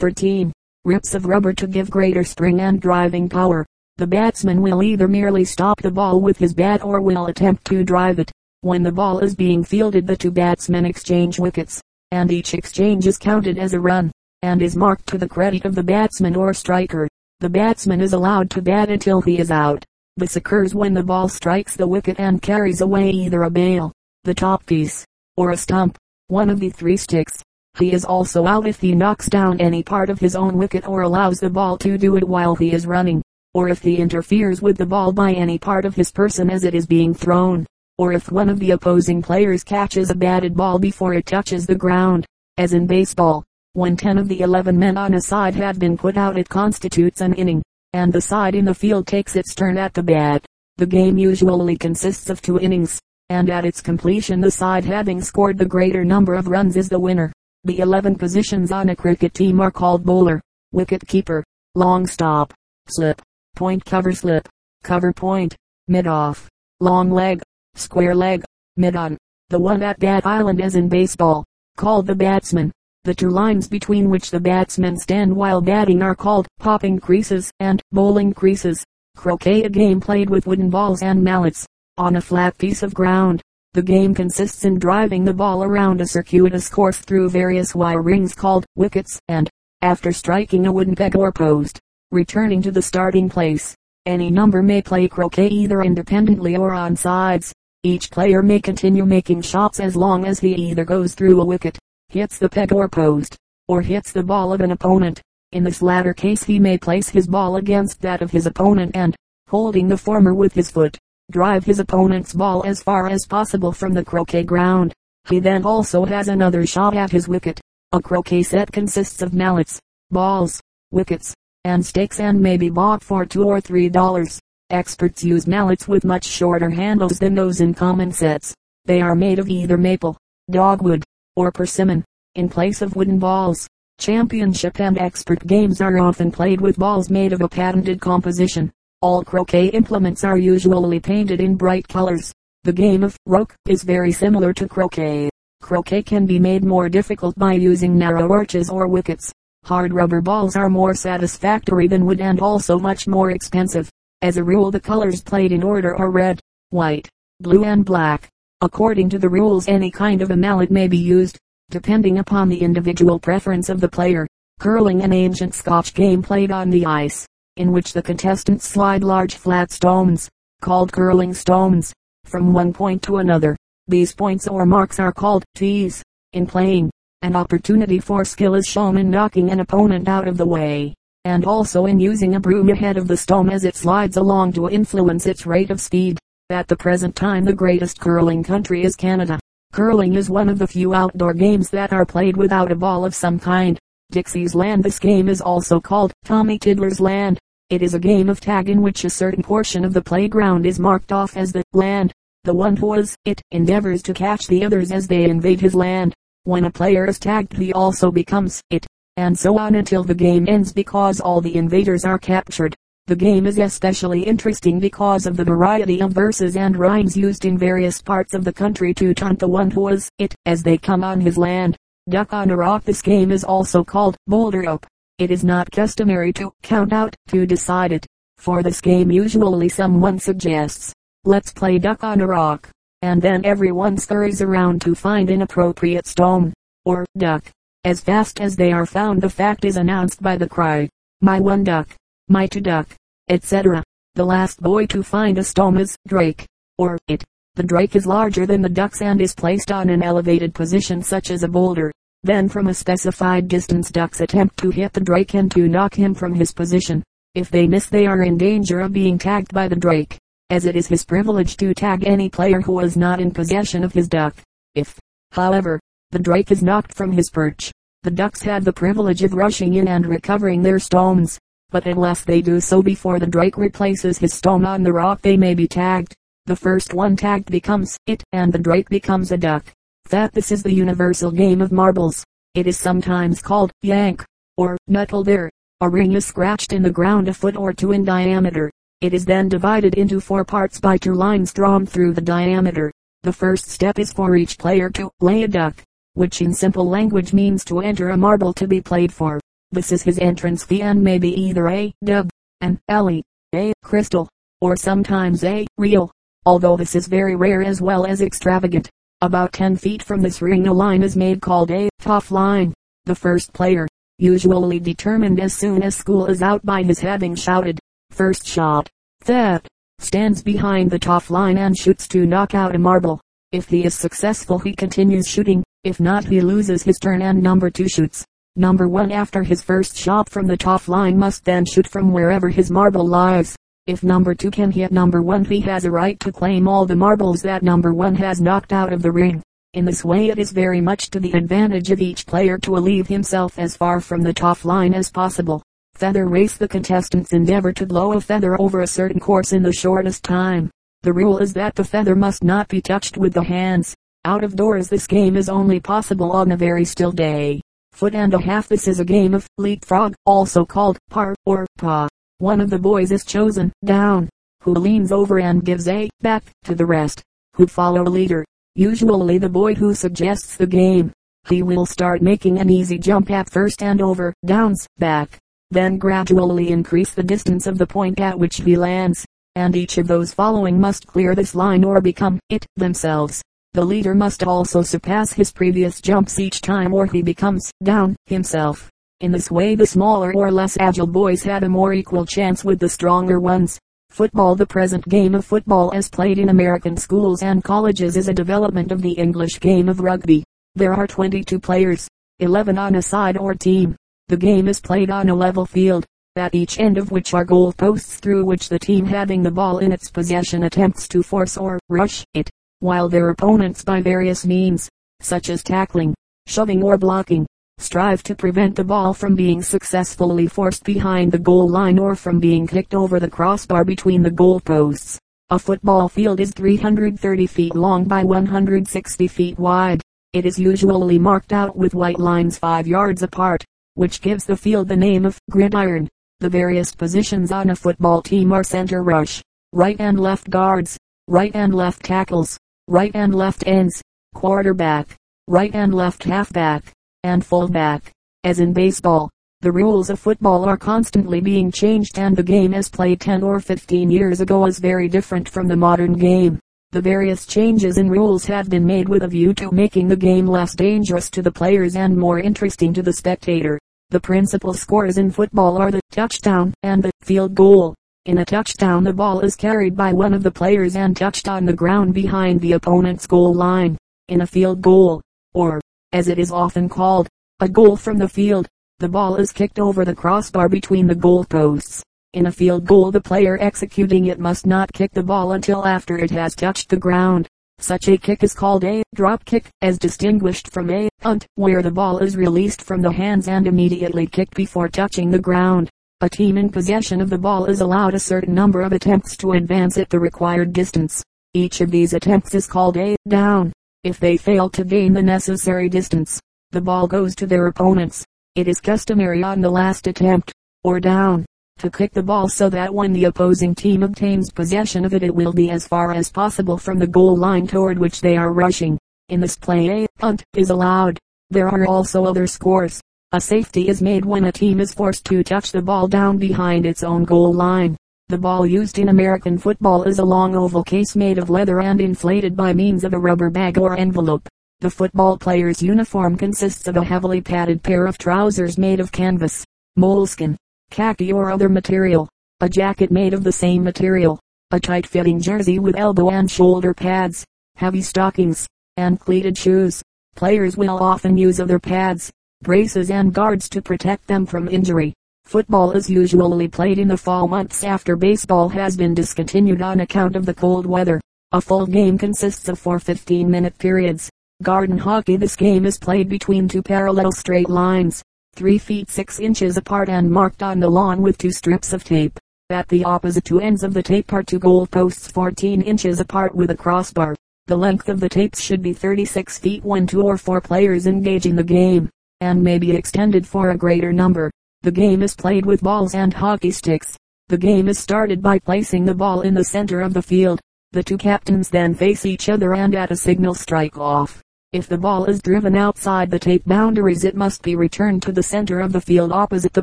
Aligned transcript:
13. 0.00 0.50
Rips 0.86 1.14
of 1.14 1.26
rubber 1.26 1.52
to 1.52 1.66
give 1.66 1.90
greater 1.90 2.24
spring 2.24 2.62
and 2.62 2.80
driving 2.80 3.28
power. 3.28 3.66
The 3.98 4.06
batsman 4.06 4.62
will 4.62 4.82
either 4.82 5.06
merely 5.06 5.44
stop 5.44 5.82
the 5.82 5.90
ball 5.90 6.22
with 6.22 6.38
his 6.38 6.54
bat 6.54 6.82
or 6.82 7.02
will 7.02 7.26
attempt 7.26 7.66
to 7.66 7.84
drive 7.84 8.18
it. 8.18 8.32
When 8.62 8.82
the 8.82 8.90
ball 8.90 9.18
is 9.18 9.34
being 9.34 9.62
fielded 9.62 10.06
the 10.06 10.16
two 10.16 10.30
batsmen 10.30 10.86
exchange 10.86 11.38
wickets, 11.38 11.82
and 12.12 12.32
each 12.32 12.54
exchange 12.54 13.06
is 13.06 13.18
counted 13.18 13.58
as 13.58 13.74
a 13.74 13.80
run, 13.80 14.10
and 14.40 14.62
is 14.62 14.74
marked 14.74 15.06
to 15.08 15.18
the 15.18 15.28
credit 15.28 15.66
of 15.66 15.74
the 15.74 15.82
batsman 15.82 16.34
or 16.34 16.54
striker. 16.54 17.06
The 17.40 17.50
batsman 17.50 18.00
is 18.00 18.14
allowed 18.14 18.48
to 18.52 18.62
bat 18.62 18.88
until 18.88 19.20
he 19.20 19.38
is 19.38 19.50
out. 19.50 19.84
This 20.16 20.36
occurs 20.36 20.74
when 20.74 20.94
the 20.94 21.02
ball 21.02 21.28
strikes 21.28 21.76
the 21.76 21.86
wicket 21.86 22.18
and 22.18 22.40
carries 22.40 22.80
away 22.80 23.10
either 23.10 23.42
a 23.42 23.50
bail, 23.50 23.92
the 24.24 24.32
top 24.32 24.64
piece, 24.64 25.04
or 25.36 25.50
a 25.50 25.58
stump, 25.58 25.98
one 26.28 26.48
of 26.48 26.58
the 26.58 26.70
three 26.70 26.96
sticks. 26.96 27.42
He 27.78 27.92
is 27.92 28.04
also 28.04 28.46
out 28.46 28.66
if 28.66 28.80
he 28.80 28.94
knocks 28.94 29.28
down 29.28 29.60
any 29.60 29.82
part 29.82 30.10
of 30.10 30.20
his 30.20 30.36
own 30.36 30.56
wicket 30.56 30.86
or 30.86 31.02
allows 31.02 31.40
the 31.40 31.50
ball 31.50 31.78
to 31.78 31.96
do 31.96 32.16
it 32.16 32.26
while 32.26 32.54
he 32.54 32.72
is 32.72 32.86
running, 32.86 33.22
or 33.54 33.68
if 33.68 33.82
he 33.82 33.96
interferes 33.96 34.60
with 34.60 34.76
the 34.76 34.86
ball 34.86 35.12
by 35.12 35.32
any 35.32 35.58
part 35.58 35.84
of 35.84 35.94
his 35.94 36.10
person 36.10 36.50
as 36.50 36.64
it 36.64 36.74
is 36.74 36.86
being 36.86 37.14
thrown 37.14 37.66
or 38.00 38.14
if 38.14 38.32
one 38.32 38.48
of 38.48 38.58
the 38.58 38.70
opposing 38.70 39.20
players 39.20 39.62
catches 39.62 40.08
a 40.08 40.14
batted 40.14 40.56
ball 40.56 40.78
before 40.78 41.12
it 41.12 41.26
touches 41.26 41.66
the 41.66 41.74
ground, 41.74 42.24
as 42.56 42.72
in 42.72 42.86
baseball. 42.86 43.44
When 43.74 43.94
10 43.94 44.16
of 44.16 44.26
the 44.26 44.40
11 44.40 44.78
men 44.78 44.96
on 44.96 45.12
a 45.12 45.20
side 45.20 45.54
have 45.56 45.78
been 45.78 45.98
put 45.98 46.16
out 46.16 46.38
it 46.38 46.48
constitutes 46.48 47.20
an 47.20 47.34
inning, 47.34 47.60
and 47.92 48.10
the 48.10 48.22
side 48.22 48.54
in 48.54 48.64
the 48.64 48.74
field 48.74 49.06
takes 49.06 49.36
its 49.36 49.54
turn 49.54 49.76
at 49.76 49.92
the 49.92 50.02
bat. 50.02 50.42
The 50.78 50.86
game 50.86 51.18
usually 51.18 51.76
consists 51.76 52.30
of 52.30 52.40
two 52.40 52.58
innings, 52.58 52.98
and 53.28 53.50
at 53.50 53.66
its 53.66 53.82
completion 53.82 54.40
the 54.40 54.50
side 54.50 54.86
having 54.86 55.20
scored 55.20 55.58
the 55.58 55.66
greater 55.66 56.02
number 56.02 56.32
of 56.32 56.48
runs 56.48 56.78
is 56.78 56.88
the 56.88 56.98
winner. 56.98 57.30
The 57.64 57.80
11 57.80 58.16
positions 58.16 58.72
on 58.72 58.88
a 58.88 58.96
cricket 58.96 59.34
team 59.34 59.60
are 59.60 59.70
called 59.70 60.02
bowler, 60.02 60.40
wicket 60.72 61.06
keeper, 61.06 61.44
long 61.74 62.06
stop, 62.06 62.54
slip, 62.88 63.20
point 63.54 63.84
cover 63.84 64.12
slip, 64.12 64.48
cover 64.82 65.12
point, 65.12 65.54
mid 65.86 66.06
off, 66.06 66.48
long 66.80 67.10
leg, 67.10 67.42
square 67.74 68.14
leg, 68.14 68.42
mid-on, 68.78 69.18
the 69.50 69.58
one 69.58 69.82
at 69.82 69.98
bat 69.98 70.24
island 70.24 70.62
as 70.62 70.74
in 70.74 70.88
baseball, 70.88 71.44
called 71.76 72.06
the 72.06 72.14
batsman. 72.14 72.72
The 73.04 73.14
two 73.14 73.28
lines 73.28 73.68
between 73.68 74.08
which 74.08 74.30
the 74.30 74.40
batsmen 74.40 74.96
stand 74.96 75.36
while 75.36 75.60
batting 75.60 76.02
are 76.02 76.14
called 76.14 76.46
popping 76.58 76.98
creases 76.98 77.50
and 77.60 77.82
bowling 77.92 78.32
creases. 78.32 78.82
Croquet 79.16 79.64
a 79.64 79.68
game 79.68 80.00
played 80.00 80.30
with 80.30 80.46
wooden 80.46 80.70
balls 80.70 81.02
and 81.02 81.22
mallets, 81.22 81.66
on 81.98 82.16
a 82.16 82.22
flat 82.22 82.56
piece 82.56 82.82
of 82.82 82.94
ground. 82.94 83.42
The 83.72 83.82
game 83.82 84.16
consists 84.16 84.64
in 84.64 84.80
driving 84.80 85.24
the 85.24 85.32
ball 85.32 85.62
around 85.62 86.00
a 86.00 86.06
circuitous 86.06 86.68
course 86.68 86.98
through 86.98 87.30
various 87.30 87.72
wire 87.72 88.02
rings 88.02 88.34
called 88.34 88.66
wickets, 88.74 89.20
and, 89.28 89.48
after 89.80 90.10
striking 90.10 90.66
a 90.66 90.72
wooden 90.72 90.96
peg 90.96 91.14
or 91.14 91.30
post, 91.30 91.78
returning 92.10 92.62
to 92.62 92.72
the 92.72 92.82
starting 92.82 93.28
place. 93.28 93.76
Any 94.06 94.28
number 94.28 94.60
may 94.60 94.82
play 94.82 95.06
croquet 95.06 95.46
either 95.46 95.82
independently 95.82 96.56
or 96.56 96.72
on 96.72 96.96
sides. 96.96 97.54
Each 97.84 98.10
player 98.10 98.42
may 98.42 98.58
continue 98.58 99.06
making 99.06 99.42
shots 99.42 99.78
as 99.78 99.94
long 99.94 100.24
as 100.24 100.40
he 100.40 100.52
either 100.52 100.84
goes 100.84 101.14
through 101.14 101.40
a 101.40 101.44
wicket, 101.44 101.78
hits 102.08 102.38
the 102.38 102.48
peg 102.48 102.72
or 102.72 102.88
post, 102.88 103.36
or 103.68 103.82
hits 103.82 104.10
the 104.10 104.24
ball 104.24 104.52
of 104.52 104.62
an 104.62 104.72
opponent. 104.72 105.22
In 105.52 105.62
this 105.62 105.80
latter 105.80 106.12
case 106.12 106.42
he 106.42 106.58
may 106.58 106.76
place 106.76 107.08
his 107.08 107.28
ball 107.28 107.54
against 107.54 108.00
that 108.00 108.20
of 108.20 108.32
his 108.32 108.46
opponent 108.46 108.96
and, 108.96 109.14
holding 109.46 109.86
the 109.86 109.96
former 109.96 110.34
with 110.34 110.54
his 110.54 110.72
foot, 110.72 110.98
drive 111.30 111.64
his 111.64 111.78
opponent's 111.78 112.32
ball 112.32 112.62
as 112.64 112.82
far 112.82 113.08
as 113.08 113.26
possible 113.26 113.72
from 113.72 113.92
the 113.92 114.04
croquet 114.04 114.44
ground. 114.44 114.92
He 115.28 115.40
then 115.40 115.64
also 115.64 116.04
has 116.04 116.28
another 116.28 116.66
shot 116.66 116.96
at 116.96 117.10
his 117.10 117.28
wicket. 117.28 117.60
A 117.92 118.00
croquet 118.00 118.42
set 118.42 118.70
consists 118.72 119.22
of 119.22 119.34
mallets, 119.34 119.80
balls, 120.10 120.60
wickets, 120.90 121.34
and 121.64 121.84
stakes 121.84 122.20
and 122.20 122.40
may 122.40 122.56
be 122.56 122.70
bought 122.70 123.02
for 123.02 123.26
two 123.26 123.44
or 123.44 123.60
three 123.60 123.88
dollars. 123.88 124.40
Experts 124.70 125.24
use 125.24 125.46
mallets 125.46 125.88
with 125.88 126.04
much 126.04 126.24
shorter 126.24 126.70
handles 126.70 127.18
than 127.18 127.34
those 127.34 127.60
in 127.60 127.74
common 127.74 128.12
sets. 128.12 128.54
They 128.84 129.00
are 129.00 129.14
made 129.14 129.38
of 129.38 129.48
either 129.48 129.76
maple, 129.76 130.16
dogwood, 130.50 131.04
or 131.36 131.50
persimmon, 131.50 132.04
in 132.34 132.48
place 132.48 132.80
of 132.80 132.96
wooden 132.96 133.18
balls. 133.18 133.68
Championship 133.98 134.80
and 134.80 134.96
expert 134.96 135.46
games 135.46 135.80
are 135.80 135.98
often 135.98 136.30
played 136.30 136.60
with 136.60 136.78
balls 136.78 137.10
made 137.10 137.32
of 137.32 137.40
a 137.40 137.48
patented 137.48 138.00
composition. 138.00 138.70
All 139.02 139.24
croquet 139.24 139.68
implements 139.68 140.24
are 140.24 140.36
usually 140.36 141.00
painted 141.00 141.40
in 141.40 141.56
bright 141.56 141.88
colors. 141.88 142.34
The 142.64 142.72
game 142.74 143.02
of 143.02 143.16
roque 143.24 143.56
is 143.66 143.82
very 143.82 144.12
similar 144.12 144.52
to 144.52 144.68
croquet. 144.68 145.30
Croquet 145.62 146.02
can 146.02 146.26
be 146.26 146.38
made 146.38 146.64
more 146.64 146.90
difficult 146.90 147.34
by 147.38 147.54
using 147.54 147.96
narrow 147.96 148.30
arches 148.30 148.68
or 148.68 148.88
wickets. 148.88 149.32
Hard 149.64 149.94
rubber 149.94 150.20
balls 150.20 150.54
are 150.54 150.68
more 150.68 150.92
satisfactory 150.92 151.88
than 151.88 152.04
wood 152.04 152.20
and 152.20 152.40
also 152.40 152.78
much 152.78 153.08
more 153.08 153.30
expensive. 153.30 153.88
As 154.20 154.36
a 154.36 154.44
rule 154.44 154.70
the 154.70 154.78
colors 154.78 155.22
played 155.22 155.50
in 155.50 155.62
order 155.62 155.96
are 155.96 156.10
red, 156.10 156.38
white, 156.68 157.08
blue 157.40 157.64
and 157.64 157.86
black. 157.86 158.28
According 158.60 159.08
to 159.10 159.18
the 159.18 159.30
rules 159.30 159.66
any 159.66 159.90
kind 159.90 160.20
of 160.20 160.30
a 160.30 160.36
mallet 160.36 160.70
may 160.70 160.88
be 160.88 160.98
used, 160.98 161.38
depending 161.70 162.18
upon 162.18 162.50
the 162.50 162.60
individual 162.60 163.18
preference 163.18 163.70
of 163.70 163.80
the 163.80 163.88
player. 163.88 164.26
Curling 164.58 165.00
an 165.00 165.14
ancient 165.14 165.54
Scotch 165.54 165.94
game 165.94 166.22
played 166.22 166.50
on 166.50 166.68
the 166.68 166.84
ice, 166.84 167.26
in 167.60 167.70
which 167.70 167.92
the 167.92 168.02
contestants 168.02 168.66
slide 168.66 169.04
large 169.04 169.36
flat 169.36 169.70
stones, 169.70 170.28
called 170.60 170.90
curling 170.90 171.34
stones, 171.34 171.92
from 172.24 172.52
one 172.52 172.72
point 172.72 173.02
to 173.02 173.18
another. 173.18 173.54
These 173.86 174.14
points 174.14 174.48
or 174.48 174.66
marks 174.66 174.98
are 174.98 175.12
called 175.12 175.44
tees. 175.54 176.02
In 176.32 176.46
playing, 176.46 176.90
an 177.22 177.36
opportunity 177.36 177.98
for 177.98 178.24
skill 178.24 178.54
is 178.54 178.66
shown 178.66 178.96
in 178.96 179.10
knocking 179.10 179.50
an 179.50 179.60
opponent 179.60 180.08
out 180.08 180.26
of 180.26 180.38
the 180.38 180.46
way 180.46 180.94
and 181.26 181.44
also 181.44 181.84
in 181.84 182.00
using 182.00 182.34
a 182.34 182.40
broom 182.40 182.70
ahead 182.70 182.96
of 182.96 183.06
the 183.06 183.16
stone 183.16 183.50
as 183.50 183.64
it 183.64 183.76
slides 183.76 184.16
along 184.16 184.54
to 184.54 184.70
influence 184.70 185.26
its 185.26 185.44
rate 185.44 185.70
of 185.70 185.80
speed. 185.80 186.18
At 186.48 186.66
the 186.66 186.76
present 186.76 187.14
time 187.14 187.44
the 187.44 187.52
greatest 187.52 188.00
curling 188.00 188.42
country 188.42 188.84
is 188.84 188.96
Canada. 188.96 189.38
Curling 189.72 190.14
is 190.14 190.30
one 190.30 190.48
of 190.48 190.58
the 190.58 190.66
few 190.66 190.94
outdoor 190.94 191.34
games 191.34 191.68
that 191.70 191.92
are 191.92 192.06
played 192.06 192.38
without 192.38 192.72
a 192.72 192.74
ball 192.74 193.04
of 193.04 193.14
some 193.14 193.38
kind. 193.38 193.78
Dixie's 194.10 194.54
Land 194.54 194.82
This 194.82 194.98
game 194.98 195.28
is 195.28 195.42
also 195.42 195.78
called 195.78 196.12
Tommy 196.24 196.58
Tiddler's 196.58 197.00
Land. 197.00 197.38
It 197.70 197.82
is 197.82 197.94
a 197.94 198.00
game 198.00 198.28
of 198.28 198.40
tag 198.40 198.68
in 198.68 198.82
which 198.82 199.04
a 199.04 199.10
certain 199.10 199.44
portion 199.44 199.84
of 199.84 199.92
the 199.92 200.02
playground 200.02 200.66
is 200.66 200.80
marked 200.80 201.12
off 201.12 201.36
as 201.36 201.52
the 201.52 201.62
land. 201.72 202.12
The 202.42 202.52
one 202.52 202.76
who 202.76 202.94
is 202.94 203.16
it 203.24 203.40
endeavors 203.52 204.02
to 204.02 204.12
catch 204.12 204.48
the 204.48 204.64
others 204.64 204.90
as 204.90 205.06
they 205.06 205.22
invade 205.22 205.60
his 205.60 205.72
land. 205.72 206.12
When 206.42 206.64
a 206.64 206.70
player 206.72 207.06
is 207.06 207.20
tagged 207.20 207.52
he 207.52 207.72
also 207.72 208.10
becomes 208.10 208.60
it 208.70 208.88
and 209.16 209.38
so 209.38 209.56
on 209.56 209.76
until 209.76 210.02
the 210.02 210.16
game 210.16 210.48
ends 210.48 210.72
because 210.72 211.20
all 211.20 211.40
the 211.40 211.54
invaders 211.54 212.04
are 212.04 212.18
captured. 212.18 212.74
The 213.06 213.14
game 213.14 213.46
is 213.46 213.56
especially 213.56 214.22
interesting 214.22 214.80
because 214.80 215.24
of 215.26 215.36
the 215.36 215.44
variety 215.44 216.00
of 216.02 216.10
verses 216.10 216.56
and 216.56 216.76
rhymes 216.76 217.16
used 217.16 217.44
in 217.44 217.56
various 217.56 218.02
parts 218.02 218.34
of 218.34 218.42
the 218.42 218.52
country 218.52 218.92
to 218.94 219.14
taunt 219.14 219.38
the 219.38 219.46
one 219.46 219.70
who 219.70 219.86
is 219.88 220.08
it 220.18 220.34
as 220.44 220.64
they 220.64 220.76
come 220.76 221.04
on 221.04 221.20
his 221.20 221.38
land. 221.38 221.76
Duck 222.08 222.32
on 222.32 222.50
a 222.50 222.56
rock 222.56 222.82
This 222.82 223.00
game 223.00 223.30
is 223.30 223.44
also 223.44 223.84
called 223.84 224.16
boulder 224.26 224.68
up. 224.68 224.86
It 225.20 225.30
is 225.30 225.44
not 225.44 225.70
customary 225.70 226.32
to 226.32 226.50
count 226.62 226.94
out 226.94 227.14
to 227.28 227.44
decide 227.44 227.92
it. 227.92 228.06
For 228.38 228.62
this 228.62 228.80
game 228.80 229.10
usually 229.10 229.68
someone 229.68 230.18
suggests, 230.18 230.94
let's 231.24 231.52
play 231.52 231.78
duck 231.78 232.02
on 232.02 232.22
a 232.22 232.26
rock. 232.26 232.70
And 233.02 233.20
then 233.20 233.44
everyone 233.44 233.98
scurries 233.98 234.40
around 234.40 234.80
to 234.80 234.94
find 234.94 235.28
an 235.28 235.42
appropriate 235.42 236.06
stone, 236.06 236.54
or 236.86 237.04
duck. 237.18 237.44
As 237.84 238.00
fast 238.00 238.40
as 238.40 238.56
they 238.56 238.72
are 238.72 238.86
found 238.86 239.20
the 239.20 239.28
fact 239.28 239.66
is 239.66 239.76
announced 239.76 240.22
by 240.22 240.38
the 240.38 240.48
cry, 240.48 240.88
my 241.20 241.38
one 241.38 241.64
duck, 241.64 241.94
my 242.28 242.46
two 242.46 242.62
duck, 242.62 242.88
etc. 243.28 243.84
The 244.14 244.24
last 244.24 244.62
boy 244.62 244.86
to 244.86 245.02
find 245.02 245.36
a 245.36 245.44
stone 245.44 245.76
is 245.76 245.98
drake, 246.08 246.46
or 246.78 246.96
it. 247.08 247.22
The 247.56 247.62
drake 247.62 247.94
is 247.94 248.06
larger 248.06 248.46
than 248.46 248.62
the 248.62 248.70
ducks 248.70 249.02
and 249.02 249.20
is 249.20 249.34
placed 249.34 249.70
on 249.70 249.90
an 249.90 250.02
elevated 250.02 250.54
position 250.54 251.02
such 251.02 251.30
as 251.30 251.42
a 251.42 251.48
boulder. 251.48 251.92
Then 252.22 252.48
from 252.48 252.66
a 252.66 252.74
specified 252.74 253.48
distance 253.48 253.90
ducks 253.90 254.20
attempt 254.20 254.58
to 254.58 254.70
hit 254.70 254.92
the 254.92 255.00
drake 255.00 255.34
and 255.34 255.50
to 255.52 255.68
knock 255.68 255.94
him 255.94 256.14
from 256.14 256.34
his 256.34 256.52
position. 256.52 257.02
If 257.34 257.50
they 257.50 257.66
miss 257.66 257.86
they 257.86 258.06
are 258.06 258.22
in 258.22 258.36
danger 258.36 258.80
of 258.80 258.92
being 258.92 259.18
tagged 259.18 259.54
by 259.54 259.68
the 259.68 259.76
drake, 259.76 260.18
as 260.50 260.66
it 260.66 260.76
is 260.76 260.86
his 260.86 261.04
privilege 261.04 261.56
to 261.56 261.72
tag 261.72 262.04
any 262.04 262.28
player 262.28 262.60
who 262.60 262.78
is 262.80 262.96
not 262.96 263.20
in 263.20 263.30
possession 263.30 263.84
of 263.84 263.94
his 263.94 264.08
duck. 264.08 264.36
If, 264.74 264.98
however, 265.32 265.80
the 266.10 266.18
drake 266.18 266.50
is 266.50 266.62
knocked 266.62 266.92
from 266.92 267.12
his 267.12 267.30
perch. 267.30 267.72
The 268.02 268.10
ducks 268.10 268.42
have 268.42 268.64
the 268.64 268.72
privilege 268.72 269.22
of 269.22 269.32
rushing 269.32 269.74
in 269.74 269.88
and 269.88 270.04
recovering 270.04 270.62
their 270.62 270.78
stones, 270.78 271.38
but 271.70 271.86
unless 271.86 272.24
they 272.24 272.42
do 272.42 272.60
so 272.60 272.82
before 272.82 273.18
the 273.18 273.26
drake 273.26 273.56
replaces 273.56 274.18
his 274.18 274.34
stone 274.34 274.66
on 274.66 274.82
the 274.82 274.92
rock 274.92 275.22
they 275.22 275.36
may 275.36 275.54
be 275.54 275.68
tagged. 275.68 276.14
The 276.46 276.56
first 276.56 276.92
one 276.92 277.16
tagged 277.16 277.50
becomes 277.50 277.96
it 278.06 278.22
and 278.32 278.52
the 278.52 278.58
drake 278.58 278.90
becomes 278.90 279.32
a 279.32 279.38
duck. 279.38 279.72
That 280.10 280.32
this 280.32 280.52
is 280.52 280.62
the 280.62 280.72
universal 280.72 281.30
game 281.30 281.60
of 281.60 281.72
marbles. 281.72 282.24
It 282.54 282.66
is 282.66 282.76
sometimes 282.76 283.40
called 283.40 283.72
yank 283.82 284.24
or 284.56 284.76
knuckle 284.88 285.24
there. 285.24 285.50
A 285.80 285.88
ring 285.88 286.12
is 286.12 286.26
scratched 286.26 286.72
in 286.72 286.82
the 286.82 286.90
ground 286.90 287.28
a 287.28 287.34
foot 287.34 287.56
or 287.56 287.72
two 287.72 287.92
in 287.92 288.04
diameter. 288.04 288.70
It 289.00 289.14
is 289.14 289.24
then 289.24 289.48
divided 289.48 289.94
into 289.94 290.20
four 290.20 290.44
parts 290.44 290.78
by 290.78 290.98
two 290.98 291.14
lines 291.14 291.52
drawn 291.52 291.86
through 291.86 292.14
the 292.14 292.20
diameter. 292.20 292.92
The 293.22 293.32
first 293.32 293.68
step 293.68 293.98
is 293.98 294.12
for 294.12 294.36
each 294.36 294.58
player 294.58 294.90
to 294.90 295.10
lay 295.20 295.44
a 295.44 295.48
duck 295.48 295.82
which 296.14 296.42
in 296.42 296.52
simple 296.52 296.88
language 296.88 297.32
means 297.32 297.64
to 297.64 297.80
enter 297.80 298.10
a 298.10 298.16
marble 298.16 298.52
to 298.54 298.66
be 298.66 298.80
played 298.80 299.12
for. 299.12 299.40
This 299.70 299.92
is 299.92 300.02
his 300.02 300.18
entrance 300.18 300.64
fee 300.64 300.82
and 300.82 301.02
may 301.02 301.18
be 301.18 301.32
either 301.40 301.68
a 301.68 301.94
dub, 302.04 302.28
an 302.60 302.80
alley, 302.88 303.22
a 303.54 303.72
crystal, 303.82 304.28
or 304.60 304.76
sometimes 304.76 305.44
a 305.44 305.66
real, 305.78 306.10
although 306.44 306.76
this 306.76 306.96
is 306.96 307.06
very 307.06 307.36
rare 307.36 307.62
as 307.62 307.80
well 307.80 308.04
as 308.06 308.20
extravagant. 308.20 308.90
About 309.22 309.52
10 309.52 309.76
feet 309.76 310.02
from 310.02 310.22
this 310.22 310.40
ring 310.40 310.66
a 310.66 310.72
line 310.72 311.02
is 311.02 311.14
made 311.14 311.42
called 311.42 311.70
a 311.70 311.90
tough 311.98 312.30
line. 312.30 312.72
The 313.04 313.14
first 313.14 313.52
player, 313.52 313.86
usually 314.16 314.80
determined 314.80 315.38
as 315.38 315.52
soon 315.52 315.82
as 315.82 315.94
school 315.94 316.24
is 316.24 316.40
out 316.40 316.64
by 316.64 316.82
his 316.82 317.00
having 317.00 317.34
shouted, 317.34 317.78
first 318.08 318.46
shot, 318.46 318.88
that, 319.26 319.68
stands 319.98 320.42
behind 320.42 320.90
the 320.90 320.98
tough 320.98 321.28
line 321.28 321.58
and 321.58 321.76
shoots 321.76 322.08
to 322.08 322.24
knock 322.24 322.54
out 322.54 322.74
a 322.74 322.78
marble. 322.78 323.20
If 323.52 323.68
he 323.68 323.84
is 323.84 323.94
successful 323.94 324.58
he 324.58 324.72
continues 324.72 325.28
shooting, 325.28 325.62
if 325.84 326.00
not 326.00 326.24
he 326.24 326.40
loses 326.40 326.82
his 326.82 326.98
turn 326.98 327.20
and 327.20 327.42
number 327.42 327.68
two 327.68 327.90
shoots. 327.90 328.24
Number 328.56 328.88
one 328.88 329.12
after 329.12 329.42
his 329.42 329.62
first 329.62 329.98
shot 329.98 330.30
from 330.30 330.46
the 330.46 330.56
tough 330.56 330.88
line 330.88 331.18
must 331.18 331.44
then 331.44 331.66
shoot 331.66 331.86
from 331.86 332.10
wherever 332.10 332.48
his 332.48 332.70
marble 332.70 333.06
lies. 333.06 333.54
If 333.90 334.04
number 334.04 334.36
two 334.36 334.52
can 334.52 334.70
hit 334.70 334.92
number 334.92 335.20
one 335.20 335.44
he 335.44 335.58
has 335.62 335.84
a 335.84 335.90
right 335.90 336.18
to 336.20 336.30
claim 336.30 336.68
all 336.68 336.86
the 336.86 336.94
marbles 336.94 337.42
that 337.42 337.64
number 337.64 337.92
one 337.92 338.14
has 338.14 338.40
knocked 338.40 338.72
out 338.72 338.92
of 338.92 339.02
the 339.02 339.10
ring. 339.10 339.42
In 339.74 339.84
this 339.84 340.04
way 340.04 340.28
it 340.28 340.38
is 340.38 340.52
very 340.52 340.80
much 340.80 341.10
to 341.10 341.18
the 341.18 341.32
advantage 341.32 341.90
of 341.90 342.00
each 342.00 342.24
player 342.24 342.56
to 342.58 342.70
leave 342.74 343.08
himself 343.08 343.58
as 343.58 343.76
far 343.76 344.00
from 344.00 344.22
the 344.22 344.32
tough 344.32 344.64
line 344.64 344.94
as 344.94 345.10
possible. 345.10 345.60
Feather 345.94 346.28
race 346.28 346.56
the 346.56 346.68
contestants 346.68 347.32
endeavor 347.32 347.72
to 347.72 347.84
blow 347.84 348.12
a 348.12 348.20
feather 348.20 348.60
over 348.60 348.82
a 348.82 348.86
certain 348.86 349.18
course 349.18 349.52
in 349.52 349.64
the 349.64 349.72
shortest 349.72 350.22
time. 350.22 350.70
The 351.02 351.12
rule 351.12 351.38
is 351.38 351.52
that 351.54 351.74
the 351.74 351.82
feather 351.82 352.14
must 352.14 352.44
not 352.44 352.68
be 352.68 352.80
touched 352.80 353.16
with 353.16 353.32
the 353.32 353.42
hands. 353.42 353.92
Out 354.24 354.44
of 354.44 354.54
doors 354.54 354.88
this 354.88 355.08
game 355.08 355.36
is 355.36 355.48
only 355.48 355.80
possible 355.80 356.30
on 356.30 356.52
a 356.52 356.56
very 356.56 356.84
still 356.84 357.10
day. 357.10 357.60
Foot 357.90 358.14
and 358.14 358.32
a 358.34 358.40
half 358.40 358.68
this 358.68 358.86
is 358.86 359.00
a 359.00 359.04
game 359.04 359.34
of 359.34 359.48
leapfrog, 359.58 360.14
also 360.26 360.64
called 360.64 360.96
par 361.10 361.34
or 361.44 361.66
paw. 361.76 362.06
One 362.40 362.62
of 362.62 362.70
the 362.70 362.78
boys 362.78 363.12
is 363.12 363.26
chosen, 363.26 363.70
down, 363.84 364.30
who 364.62 364.72
leans 364.72 365.12
over 365.12 365.38
and 365.38 365.62
gives 365.62 365.86
a 365.86 366.08
back 366.22 366.42
to 366.64 366.74
the 366.74 366.86
rest, 366.86 367.22
who 367.54 367.66
follow 367.66 368.02
a 368.02 368.08
leader 368.08 368.46
usually 368.74 369.36
the 369.36 369.46
boy 369.46 369.74
who 369.74 369.94
suggests 369.94 370.56
the 370.56 370.66
game. 370.66 371.12
He 371.50 371.62
will 371.62 371.84
start 371.84 372.22
making 372.22 372.58
an 372.58 372.70
easy 372.70 372.96
jump 372.96 373.30
at 373.30 373.50
first 373.50 373.82
and 373.82 374.00
over, 374.00 374.32
downs, 374.46 374.86
back. 374.96 375.36
Then 375.70 375.98
gradually 375.98 376.70
increase 376.70 377.12
the 377.12 377.22
distance 377.22 377.66
of 377.66 377.76
the 377.76 377.86
point 377.86 378.20
at 378.20 378.38
which 378.38 378.56
he 378.56 378.74
lands. 378.74 379.26
And 379.54 379.76
each 379.76 379.98
of 379.98 380.06
those 380.06 380.32
following 380.32 380.80
must 380.80 381.06
clear 381.06 381.34
this 381.34 381.54
line 381.54 381.84
or 381.84 382.00
become 382.00 382.40
it 382.48 382.64
themselves. 382.76 383.42
The 383.74 383.84
leader 383.84 384.14
must 384.14 384.44
also 384.44 384.80
surpass 384.80 385.34
his 385.34 385.52
previous 385.52 386.00
jumps 386.00 386.38
each 386.38 386.62
time 386.62 386.94
or 386.94 387.04
he 387.04 387.20
becomes 387.20 387.70
down 387.84 388.16
himself. 388.24 388.88
In 389.20 389.32
this 389.32 389.50
way 389.50 389.74
the 389.74 389.86
smaller 389.86 390.32
or 390.34 390.50
less 390.50 390.78
agile 390.80 391.06
boys 391.06 391.42
had 391.42 391.62
a 391.62 391.68
more 391.68 391.92
equal 391.92 392.24
chance 392.24 392.64
with 392.64 392.78
the 392.78 392.88
stronger 392.88 393.38
ones. 393.38 393.78
Football 394.08 394.54
The 394.54 394.64
present 394.64 395.06
game 395.10 395.34
of 395.34 395.44
football 395.44 395.92
as 395.94 396.08
played 396.08 396.38
in 396.38 396.48
American 396.48 396.96
schools 396.96 397.42
and 397.42 397.62
colleges 397.62 398.16
is 398.16 398.28
a 398.28 398.32
development 398.32 398.90
of 398.90 399.02
the 399.02 399.12
English 399.12 399.60
game 399.60 399.90
of 399.90 400.00
rugby. 400.00 400.42
There 400.74 400.94
are 400.94 401.06
22 401.06 401.60
players, 401.60 402.08
11 402.38 402.78
on 402.78 402.94
a 402.94 403.02
side 403.02 403.36
or 403.36 403.54
team. 403.54 403.94
The 404.28 404.38
game 404.38 404.66
is 404.66 404.80
played 404.80 405.10
on 405.10 405.28
a 405.28 405.34
level 405.34 405.66
field, 405.66 406.06
at 406.36 406.54
each 406.54 406.80
end 406.80 406.96
of 406.96 407.10
which 407.10 407.34
are 407.34 407.44
goal 407.44 407.74
posts 407.74 408.20
through 408.20 408.46
which 408.46 408.70
the 408.70 408.78
team 408.78 409.04
having 409.04 409.42
the 409.42 409.50
ball 409.50 409.80
in 409.80 409.92
its 409.92 410.10
possession 410.10 410.62
attempts 410.62 411.06
to 411.08 411.22
force 411.22 411.58
or 411.58 411.78
rush 411.90 412.24
it, 412.32 412.48
while 412.78 413.10
their 413.10 413.28
opponents 413.28 413.84
by 413.84 414.00
various 414.00 414.46
means, 414.46 414.88
such 415.20 415.50
as 415.50 415.62
tackling, 415.62 416.14
shoving 416.46 416.82
or 416.82 416.96
blocking, 416.96 417.46
strive 417.80 418.22
to 418.22 418.34
prevent 418.34 418.76
the 418.76 418.84
ball 418.84 419.14
from 419.14 419.34
being 419.34 419.62
successfully 419.62 420.46
forced 420.46 420.84
behind 420.84 421.32
the 421.32 421.38
goal 421.38 421.68
line 421.68 421.98
or 421.98 422.14
from 422.14 422.38
being 422.38 422.66
kicked 422.66 422.94
over 422.94 423.18
the 423.18 423.30
crossbar 423.30 423.84
between 423.84 424.22
the 424.22 424.30
goal 424.30 424.60
posts. 424.60 425.18
A 425.50 425.58
football 425.58 426.08
field 426.08 426.38
is 426.38 426.52
330 426.52 427.46
feet 427.46 427.74
long 427.74 428.04
by 428.04 428.22
160 428.22 429.26
feet 429.28 429.58
wide. 429.58 430.02
It 430.32 430.46
is 430.46 430.58
usually 430.58 431.18
marked 431.18 431.52
out 431.52 431.76
with 431.76 431.94
white 431.94 432.20
lines 432.20 432.56
5 432.56 432.86
yards 432.86 433.22
apart, 433.22 433.64
which 433.94 434.20
gives 434.20 434.44
the 434.44 434.56
field 434.56 434.86
the 434.86 434.96
name 434.96 435.26
of 435.26 435.38
gridiron. 435.50 436.08
The 436.38 436.48
various 436.48 436.94
positions 436.94 437.50
on 437.50 437.70
a 437.70 437.76
football 437.76 438.22
team 438.22 438.52
are 438.52 438.62
center 438.62 439.02
rush, 439.02 439.42
right 439.72 439.96
and 439.98 440.20
left 440.20 440.48
guards, 440.48 440.96
right 441.26 441.50
and 441.54 441.74
left 441.74 442.04
tackles, 442.04 442.58
right 442.86 443.10
and 443.14 443.34
left 443.34 443.66
ends, 443.66 444.00
quarterback, 444.34 445.16
right 445.48 445.74
and 445.74 445.92
left 445.92 446.22
halfback, 446.24 446.92
and 447.24 447.44
fullback. 447.44 448.12
As 448.44 448.60
in 448.60 448.72
baseball, 448.72 449.30
the 449.60 449.72
rules 449.72 450.08
of 450.08 450.18
football 450.18 450.64
are 450.64 450.78
constantly 450.78 451.40
being 451.40 451.70
changed 451.70 452.18
and 452.18 452.34
the 452.34 452.42
game 452.42 452.72
as 452.72 452.88
played 452.88 453.20
10 453.20 453.42
or 453.42 453.60
15 453.60 454.10
years 454.10 454.40
ago 454.40 454.64
is 454.64 454.78
very 454.78 455.08
different 455.08 455.48
from 455.48 455.68
the 455.68 455.76
modern 455.76 456.14
game. 456.14 456.58
The 456.92 457.00
various 457.02 457.46
changes 457.46 457.98
in 457.98 458.08
rules 458.08 458.46
have 458.46 458.70
been 458.70 458.86
made 458.86 459.08
with 459.08 459.22
a 459.22 459.28
view 459.28 459.52
to 459.54 459.70
making 459.70 460.08
the 460.08 460.16
game 460.16 460.46
less 460.46 460.74
dangerous 460.74 461.28
to 461.30 461.42
the 461.42 461.52
players 461.52 461.94
and 461.94 462.16
more 462.16 462.40
interesting 462.40 462.94
to 462.94 463.02
the 463.02 463.12
spectator. 463.12 463.78
The 464.08 464.18
principal 464.18 464.72
scores 464.72 465.18
in 465.18 465.30
football 465.30 465.76
are 465.76 465.90
the 465.90 466.00
touchdown 466.10 466.72
and 466.82 467.02
the 467.02 467.12
field 467.20 467.54
goal. 467.54 467.94
In 468.24 468.38
a 468.38 468.44
touchdown 468.44 469.04
the 469.04 469.12
ball 469.12 469.40
is 469.40 469.56
carried 469.56 469.94
by 469.94 470.12
one 470.12 470.34
of 470.34 470.42
the 470.42 470.50
players 470.50 470.96
and 470.96 471.16
touched 471.16 471.48
on 471.48 471.64
the 471.64 471.72
ground 471.72 472.14
behind 472.14 472.60
the 472.60 472.72
opponent's 472.72 473.26
goal 473.26 473.54
line. 473.54 473.96
In 474.28 474.40
a 474.40 474.46
field 474.46 474.80
goal, 474.80 475.20
or 475.54 475.80
as 476.12 476.28
it 476.28 476.38
is 476.38 476.50
often 476.50 476.88
called, 476.88 477.28
a 477.60 477.68
goal 477.68 477.96
from 477.96 478.18
the 478.18 478.28
field. 478.28 478.66
The 478.98 479.08
ball 479.08 479.36
is 479.36 479.52
kicked 479.52 479.78
over 479.78 480.04
the 480.04 480.14
crossbar 480.14 480.68
between 480.68 481.06
the 481.06 481.14
goal 481.14 481.44
posts. 481.44 482.02
In 482.32 482.46
a 482.46 482.52
field 482.52 482.84
goal 482.84 483.10
the 483.10 483.20
player 483.20 483.58
executing 483.60 484.26
it 484.26 484.38
must 484.38 484.66
not 484.66 484.92
kick 484.92 485.12
the 485.12 485.22
ball 485.22 485.52
until 485.52 485.86
after 485.86 486.18
it 486.18 486.30
has 486.30 486.54
touched 486.54 486.88
the 486.88 486.96
ground. 486.96 487.48
Such 487.78 488.08
a 488.08 488.18
kick 488.18 488.44
is 488.44 488.54
called 488.54 488.84
a 488.84 489.02
drop 489.14 489.44
kick, 489.44 489.70
as 489.80 489.98
distinguished 489.98 490.70
from 490.70 490.90
a 490.90 491.08
punt, 491.20 491.46
where 491.54 491.82
the 491.82 491.90
ball 491.90 492.18
is 492.18 492.36
released 492.36 492.82
from 492.82 493.00
the 493.00 493.10
hands 493.10 493.48
and 493.48 493.66
immediately 493.66 494.26
kicked 494.26 494.54
before 494.54 494.88
touching 494.88 495.30
the 495.30 495.38
ground. 495.38 495.88
A 496.20 496.28
team 496.28 496.58
in 496.58 496.68
possession 496.68 497.22
of 497.22 497.30
the 497.30 497.38
ball 497.38 497.64
is 497.64 497.80
allowed 497.80 498.14
a 498.14 498.20
certain 498.20 498.54
number 498.54 498.82
of 498.82 498.92
attempts 498.92 499.36
to 499.38 499.52
advance 499.52 499.96
it 499.96 500.10
the 500.10 500.20
required 500.20 500.74
distance. 500.74 501.24
Each 501.54 501.80
of 501.80 501.90
these 501.90 502.12
attempts 502.12 502.54
is 502.54 502.66
called 502.66 502.98
a 502.98 503.16
down. 503.26 503.72
If 504.02 504.18
they 504.18 504.38
fail 504.38 504.70
to 504.70 504.82
gain 504.82 505.12
the 505.12 505.22
necessary 505.22 505.90
distance, 505.90 506.40
the 506.70 506.80
ball 506.80 507.06
goes 507.06 507.34
to 507.34 507.46
their 507.46 507.66
opponents. 507.66 508.24
It 508.54 508.66
is 508.66 508.80
customary 508.80 509.42
on 509.42 509.60
the 509.60 509.68
last 509.68 510.06
attempt, 510.06 510.54
or 510.82 511.00
down, 511.00 511.44
to 511.80 511.90
kick 511.90 512.14
the 512.14 512.22
ball 512.22 512.48
so 512.48 512.70
that 512.70 512.94
when 512.94 513.12
the 513.12 513.24
opposing 513.24 513.74
team 513.74 514.02
obtains 514.02 514.50
possession 514.50 515.04
of 515.04 515.12
it 515.12 515.22
it 515.22 515.34
will 515.34 515.52
be 515.52 515.70
as 515.70 515.86
far 515.86 516.12
as 516.12 516.30
possible 516.30 516.78
from 516.78 516.98
the 516.98 517.06
goal 517.06 517.36
line 517.36 517.66
toward 517.66 517.98
which 517.98 518.22
they 518.22 518.38
are 518.38 518.54
rushing. 518.54 518.98
In 519.28 519.38
this 519.38 519.58
play 519.58 520.04
a 520.04 520.08
punt 520.18 520.42
is 520.54 520.70
allowed. 520.70 521.18
There 521.50 521.68
are 521.68 521.86
also 521.86 522.24
other 522.24 522.46
scores. 522.46 523.02
A 523.32 523.40
safety 523.40 523.86
is 523.88 524.00
made 524.00 524.24
when 524.24 524.44
a 524.44 524.52
team 524.52 524.80
is 524.80 524.94
forced 524.94 525.26
to 525.26 525.44
touch 525.44 525.72
the 525.72 525.82
ball 525.82 526.08
down 526.08 526.38
behind 526.38 526.86
its 526.86 527.02
own 527.02 527.24
goal 527.24 527.52
line. 527.52 527.98
The 528.30 528.38
ball 528.38 528.64
used 528.64 529.00
in 529.00 529.08
American 529.08 529.58
football 529.58 530.04
is 530.04 530.20
a 530.20 530.24
long 530.24 530.54
oval 530.54 530.84
case 530.84 531.16
made 531.16 531.36
of 531.36 531.50
leather 531.50 531.80
and 531.80 532.00
inflated 532.00 532.56
by 532.56 532.72
means 532.72 533.02
of 533.02 533.12
a 533.12 533.18
rubber 533.18 533.50
bag 533.50 533.76
or 533.76 533.96
envelope. 533.96 534.48
The 534.78 534.88
football 534.88 535.36
player's 535.36 535.82
uniform 535.82 536.36
consists 536.36 536.86
of 536.86 536.96
a 536.96 537.02
heavily 537.02 537.40
padded 537.40 537.82
pair 537.82 538.06
of 538.06 538.18
trousers 538.18 538.78
made 538.78 539.00
of 539.00 539.10
canvas, 539.10 539.64
moleskin, 539.96 540.56
khaki 540.92 541.32
or 541.32 541.50
other 541.50 541.68
material, 541.68 542.28
a 542.60 542.68
jacket 542.68 543.10
made 543.10 543.34
of 543.34 543.42
the 543.42 543.50
same 543.50 543.82
material, 543.82 544.38
a 544.70 544.78
tight-fitting 544.78 545.40
jersey 545.40 545.80
with 545.80 545.98
elbow 545.98 546.30
and 546.30 546.48
shoulder 546.48 546.94
pads, 546.94 547.44
heavy 547.74 548.00
stockings, 548.00 548.64
and 548.96 549.18
cleated 549.18 549.58
shoes. 549.58 550.04
Players 550.36 550.76
will 550.76 551.02
often 551.02 551.36
use 551.36 551.58
other 551.58 551.80
pads, 551.80 552.30
braces 552.62 553.10
and 553.10 553.34
guards 553.34 553.68
to 553.70 553.82
protect 553.82 554.28
them 554.28 554.46
from 554.46 554.68
injury. 554.68 555.14
Football 555.50 555.90
is 555.90 556.08
usually 556.08 556.68
played 556.68 557.00
in 557.00 557.08
the 557.08 557.16
fall 557.16 557.48
months 557.48 557.82
after 557.82 558.14
baseball 558.14 558.68
has 558.68 558.96
been 558.96 559.14
discontinued 559.14 559.82
on 559.82 559.98
account 559.98 560.36
of 560.36 560.46
the 560.46 560.54
cold 560.54 560.86
weather. 560.86 561.20
A 561.50 561.60
full 561.60 561.88
game 561.88 562.16
consists 562.16 562.68
of 562.68 562.78
four 562.78 563.00
15-minute 563.00 563.76
periods. 563.76 564.30
Garden 564.62 564.96
hockey 564.96 565.36
This 565.36 565.56
game 565.56 565.86
is 565.86 565.98
played 565.98 566.28
between 566.28 566.68
two 566.68 566.84
parallel 566.84 567.32
straight 567.32 567.68
lines, 567.68 568.22
3 568.54 568.78
feet 568.78 569.10
6 569.10 569.40
inches 569.40 569.76
apart 569.76 570.08
and 570.08 570.30
marked 570.30 570.62
on 570.62 570.78
the 570.78 570.88
lawn 570.88 571.20
with 571.20 571.36
two 571.36 571.50
strips 571.50 571.92
of 571.92 572.04
tape. 572.04 572.38
At 572.70 572.86
the 572.86 573.04
opposite 573.04 573.44
two 573.44 573.58
ends 573.58 573.82
of 573.82 573.92
the 573.92 574.04
tape 574.04 574.32
are 574.32 574.44
two 574.44 574.60
goal 574.60 574.86
posts 574.86 575.32
14 575.32 575.82
inches 575.82 576.20
apart 576.20 576.54
with 576.54 576.70
a 576.70 576.76
crossbar. 576.76 577.34
The 577.66 577.76
length 577.76 578.08
of 578.08 578.20
the 578.20 578.28
tapes 578.28 578.60
should 578.60 578.82
be 578.82 578.92
36 578.92 579.58
feet 579.58 579.82
when 579.82 580.06
two 580.06 580.22
or 580.22 580.38
four 580.38 580.60
players 580.60 581.08
engage 581.08 581.44
in 581.44 581.56
the 581.56 581.64
game, 581.64 582.08
and 582.40 582.62
may 582.62 582.78
be 582.78 582.92
extended 582.92 583.48
for 583.48 583.70
a 583.70 583.76
greater 583.76 584.12
number. 584.12 584.48
The 584.82 584.90
game 584.90 585.20
is 585.20 585.36
played 585.36 585.66
with 585.66 585.82
balls 585.82 586.14
and 586.14 586.32
hockey 586.32 586.70
sticks. 586.70 587.14
The 587.48 587.58
game 587.58 587.86
is 587.86 587.98
started 587.98 588.40
by 588.40 588.58
placing 588.58 589.04
the 589.04 589.14
ball 589.14 589.42
in 589.42 589.52
the 589.52 589.62
center 589.62 590.00
of 590.00 590.14
the 590.14 590.22
field. 590.22 590.58
The 590.92 591.02
two 591.02 591.18
captains 591.18 591.68
then 591.68 591.92
face 591.92 592.24
each 592.24 592.48
other 592.48 592.72
and 592.72 592.94
at 592.94 593.10
a 593.10 593.16
signal 593.16 593.52
strike 593.52 593.98
off. 593.98 594.40
If 594.72 594.88
the 594.88 594.96
ball 594.96 595.26
is 595.26 595.42
driven 595.42 595.76
outside 595.76 596.30
the 596.30 596.38
tape 596.38 596.64
boundaries 596.64 597.24
it 597.24 597.36
must 597.36 597.62
be 597.62 597.76
returned 597.76 598.22
to 598.22 598.32
the 598.32 598.42
center 598.42 598.80
of 598.80 598.94
the 598.94 599.02
field 599.02 599.32
opposite 599.32 599.74
the 599.74 599.82